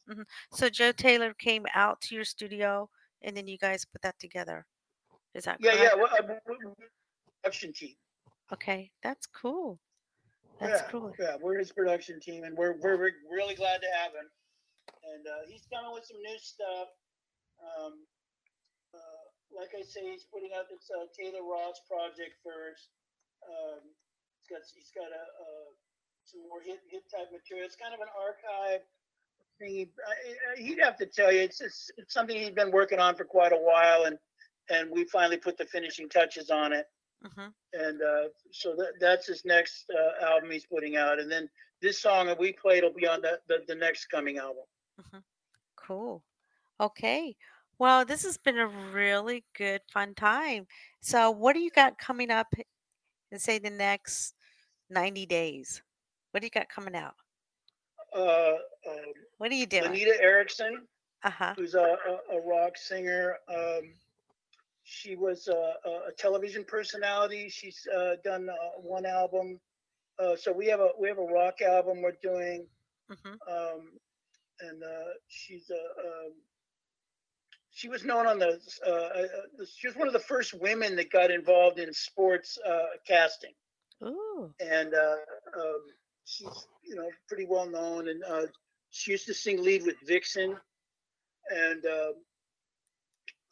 [0.53, 2.89] so Joe Taylor came out to your studio
[3.23, 4.67] and then you guys put that together.
[5.35, 5.95] Is that Yeah, correct?
[5.97, 6.03] yeah.
[6.03, 6.55] Well, uh,
[7.43, 7.95] production team.
[8.53, 9.79] Okay, that's cool.
[10.61, 11.13] That's yeah, cool.
[11.19, 11.37] yeah.
[11.41, 14.29] We're his production team, and we're we're, we're really glad to have him.
[15.15, 16.89] And uh, he's coming with some new stuff.
[17.63, 17.93] Um,
[18.93, 19.23] uh,
[19.57, 22.91] like I say, he's putting out this uh, Taylor Ross project first.
[23.49, 23.81] Um,
[24.51, 25.69] got he's got a, uh
[26.25, 27.67] some more hit hit type material.
[27.67, 28.83] It's kind of an archive
[29.59, 29.89] thing.
[30.57, 33.53] He'd have to tell you, it's, it's it's something he's been working on for quite
[33.53, 34.19] a while, and
[34.69, 36.87] and we finally put the finishing touches on it
[37.23, 41.21] hmm and uh, so that, that's his next uh, album he's putting out.
[41.21, 41.49] And then
[41.81, 44.65] this song that we played will be on the, the, the next coming album.
[45.77, 46.25] Cool.
[46.81, 47.37] Okay.
[47.79, 50.67] Well, this has been a really good, fun time.
[51.01, 52.49] So, what do you got coming up
[53.31, 54.35] in, say, the next
[54.91, 55.83] 90 days?
[56.33, 57.15] What do you got coming out?
[58.15, 58.55] Uh,
[58.89, 59.85] um, What are you doing?
[59.87, 60.87] Anita Erickson,
[61.23, 61.55] Uh huh.
[61.57, 63.37] who's a, a, a rock singer.
[63.49, 63.95] Um,
[64.85, 65.75] she was a,
[66.09, 67.49] a television personality.
[67.49, 69.61] She's uh, done uh, one album.
[70.19, 72.67] Uh, so we have a we have a rock album we're doing,
[73.09, 73.93] hmm um,
[74.61, 75.75] and uh, she's a.
[76.07, 76.33] Um,
[77.71, 78.61] she was known on the.
[78.87, 82.87] Uh, uh, she was one of the first women that got involved in sports uh,
[83.07, 83.53] casting.
[84.03, 84.55] Ooh.
[84.61, 85.17] and uh,
[85.59, 85.83] um,
[86.25, 88.47] she's you know pretty well known and uh,
[88.91, 90.57] she used to sing lead with vixen
[91.51, 92.13] and uh,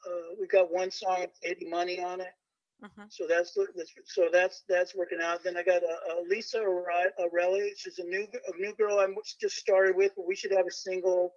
[0.06, 2.32] uh, we got one song eddie money on it
[2.80, 6.58] hmm so that's, that's so that's that's working out then i got uh, uh, lisa
[6.58, 7.70] Arelli.
[7.76, 10.70] she's a new a new girl i'm just started with but we should have a
[10.72, 11.32] single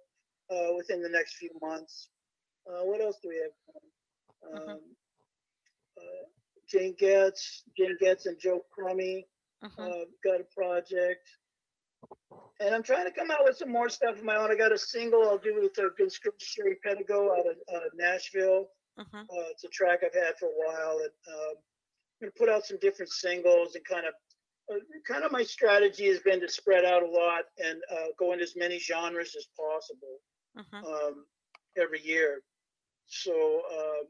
[0.50, 2.08] uh, within the next few months
[2.68, 3.52] uh, what else do we have
[4.52, 4.94] um, Mhm.
[6.74, 9.26] Uh, Jane Getz, Jane Getz and Joe Crummy
[9.62, 11.28] hmm uh, got a project.
[12.60, 14.50] And I'm trying to come out with some more stuff of my own.
[14.50, 17.88] I got a single I'll do with a good script, Sherry Pedigo out of uh,
[17.94, 18.68] Nashville.
[18.98, 20.98] hmm Uh, it's a track I've had for a while.
[20.98, 21.54] And um,
[22.20, 24.14] I'm going to put out some different singles and kind of,
[24.72, 28.32] uh, kind of my strategy has been to spread out a lot and uh, go
[28.32, 30.20] in as many genres as possible
[30.56, 31.26] hmm um,
[31.76, 32.42] every year.
[33.06, 34.06] So I'm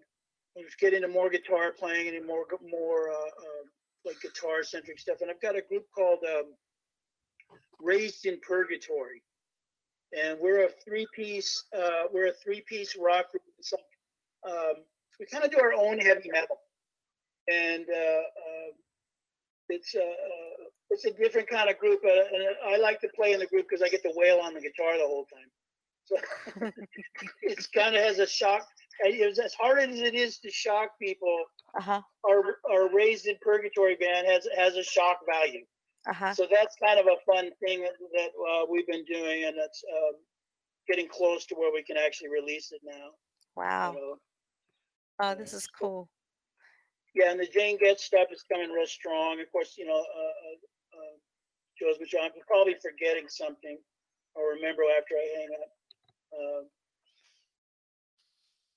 [0.60, 3.64] just getting into more guitar playing and more more uh, uh,
[4.04, 5.18] like guitar centric stuff.
[5.20, 6.54] And I've got a group called um,
[7.80, 9.22] Raised in Purgatory,
[10.18, 13.42] and we're a three piece uh, we're a three piece rock group.
[13.58, 14.74] It's like, um,
[15.18, 16.58] we kind of do our own heavy metal,
[17.50, 18.72] and uh, uh,
[19.68, 22.00] it's a uh, it's a different kind of group.
[22.04, 24.54] Uh, and I like to play in the group because I get to wail on
[24.54, 25.50] the guitar the whole time.
[26.04, 26.16] So
[27.42, 28.66] it's kind of has a shock.
[29.00, 31.44] It's as hard as it is to shock people.
[31.76, 32.02] Uh huh.
[32.28, 35.64] Our our raised in purgatory band has has a shock value.
[36.08, 36.34] Uh huh.
[36.34, 39.82] So that's kind of a fun thing that, that uh, we've been doing, and that's
[39.90, 40.14] um,
[40.88, 43.10] getting close to where we can actually release it now.
[43.56, 43.92] Wow.
[43.92, 44.16] You know?
[45.20, 46.08] Oh, this is cool.
[47.14, 49.40] Yeah, and the Jane Getz stuff is coming real strong.
[49.40, 50.58] Of course, you know, uh, uh,
[50.96, 51.16] uh,
[51.78, 53.78] Joe's but I'm probably forgetting something.
[54.36, 55.70] I'll remember after I hang up.
[56.32, 56.62] Uh,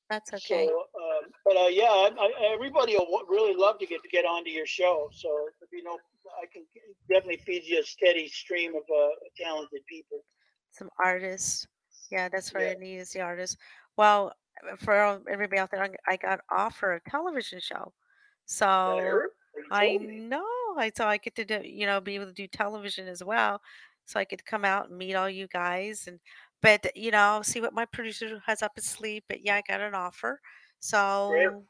[0.10, 0.68] That's okay.
[0.68, 4.26] So, um, but uh, yeah, I, I, everybody will really love to get to get
[4.26, 5.10] onto your show.
[5.12, 5.98] So you know,
[6.42, 6.64] I can
[7.10, 10.20] definitely feed you a steady stream of uh, talented people.
[10.72, 11.68] Some artists.
[12.12, 12.72] Yeah, that's what Yeah.
[12.72, 13.58] I need is the artists.
[13.98, 14.34] Well,
[14.80, 17.92] for everybody out there, I I got offered a television show.
[18.46, 19.22] So
[19.72, 20.08] I me.
[20.20, 20.46] know.
[20.78, 23.62] I so I get to do, you know, be able to do television as well.
[24.06, 26.20] So I could come out and meet all you guys and
[26.66, 29.22] but you know, I'll see what my producer has up his sleeve.
[29.30, 30.42] But yeah, I got an offer.
[30.80, 31.64] So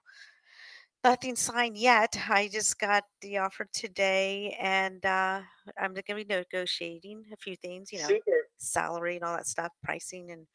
[1.04, 2.18] nothing signed yet.
[2.30, 5.42] I just got the offer today and uh
[5.78, 8.48] I'm gonna be negotiating a few things, you know, Super.
[8.58, 10.48] salary and all that stuff, pricing and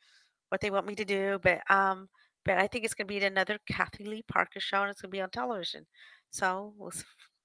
[0.48, 1.38] what they want me to do.
[1.42, 2.08] But um
[2.46, 5.20] but I think it's gonna be another Kathy Lee Parker show and it's gonna be
[5.20, 5.86] on television.
[6.30, 6.92] So we'll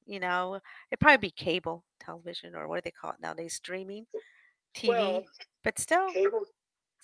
[0.05, 0.59] you know,
[0.91, 3.55] it'd probably be cable television or what do they call it nowadays?
[3.55, 4.05] Streaming
[4.73, 4.89] TV.
[4.89, 5.23] Well,
[5.63, 6.45] but still cable.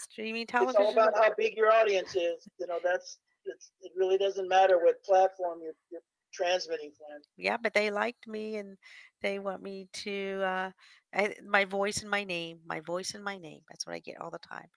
[0.01, 2.47] Streaming It's all about how big your audience is.
[2.59, 3.91] You know, that's it's, it.
[3.95, 6.01] Really doesn't matter what platform you're, you're
[6.33, 7.21] transmitting from.
[7.37, 8.77] Yeah, but they liked me and
[9.21, 10.71] they want me to uh
[11.13, 13.59] I, my voice and my name, my voice and my name.
[13.69, 14.67] That's what I get all the time.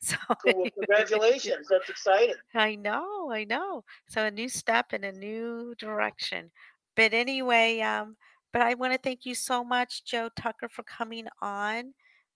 [0.00, 0.54] So cool.
[0.62, 1.66] Well, congratulations.
[1.68, 2.36] That's exciting.
[2.54, 3.84] I know, I know.
[4.08, 6.50] So a new step in a new direction.
[6.94, 8.16] But anyway, um,
[8.54, 11.92] but I want to thank you so much, Joe Tucker, for coming on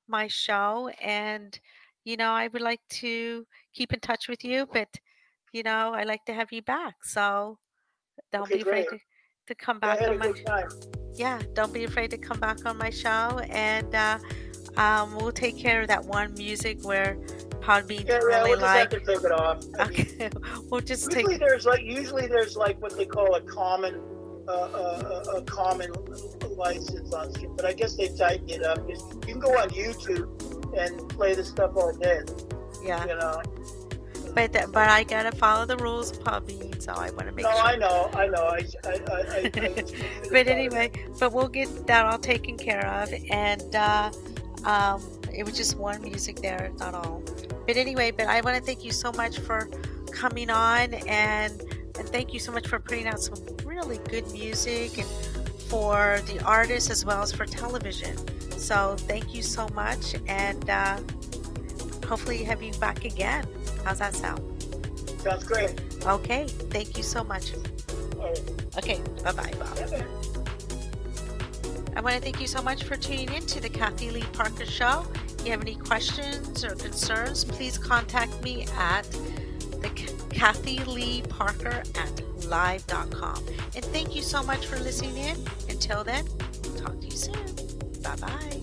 [0.07, 0.91] my show.
[1.01, 1.59] And,
[2.11, 4.89] you know, I would like to keep in touch with you, but,
[5.53, 6.97] you know, I like to have you back.
[7.05, 7.57] So
[8.33, 8.99] don't Okay, be afraid to,
[9.47, 10.33] to come back on my
[11.15, 13.39] yeah, don't be afraid to come back on my show.
[13.51, 14.19] And uh,
[14.77, 17.17] um, we'll take care of that one music where
[17.61, 19.65] Podbean Yeah, really We'll just have to take it off.
[19.79, 20.31] I mean, Okay,
[20.71, 24.01] we'll just take Usually there's like usually there's like what they call a common
[24.49, 25.93] uh, uh, a, a common
[26.57, 28.79] license on stream, but I guess they tightened it up.
[28.89, 32.21] You can go on YouTube and play the stuff all day.
[32.85, 33.03] yeah.
[33.07, 33.43] You know.
[34.35, 37.51] But th- but I gotta follow the rules Podbean, so I want to make No,
[37.51, 37.63] sure.
[37.65, 38.45] I know, I know.
[38.45, 39.85] I, I, I, I, I
[40.31, 44.13] but anyway, but we'll get that all taken care of, and uh,
[44.65, 45.03] um,
[45.35, 47.23] it was just one music there, not all.
[47.67, 49.69] But anyway, but I want to thank you so much for
[50.13, 51.61] coming on, and
[51.99, 55.09] and thank you so much for putting out some really good music and
[55.69, 58.17] for the artists as well as for television.
[58.61, 60.99] So thank you so much, and uh,
[62.07, 63.47] hopefully have you back again.
[63.85, 64.43] How's that sound?
[65.21, 65.81] sounds great.
[66.05, 67.53] Okay, thank you so much.
[68.17, 68.39] Right.
[68.77, 69.79] Okay, bye bye, Bob.
[71.97, 74.67] I want to thank you so much for tuning in to the Kathy Lee Parker
[74.67, 75.07] Show.
[75.39, 79.03] If you have any questions or concerns, please contact me at
[79.81, 79.91] the
[80.31, 83.45] Kathy Lee Parker at live.com.
[83.75, 85.37] And thank you so much for listening in.
[85.69, 86.27] Until then,
[86.77, 87.70] talk to you soon.
[88.03, 88.61] Bye bye.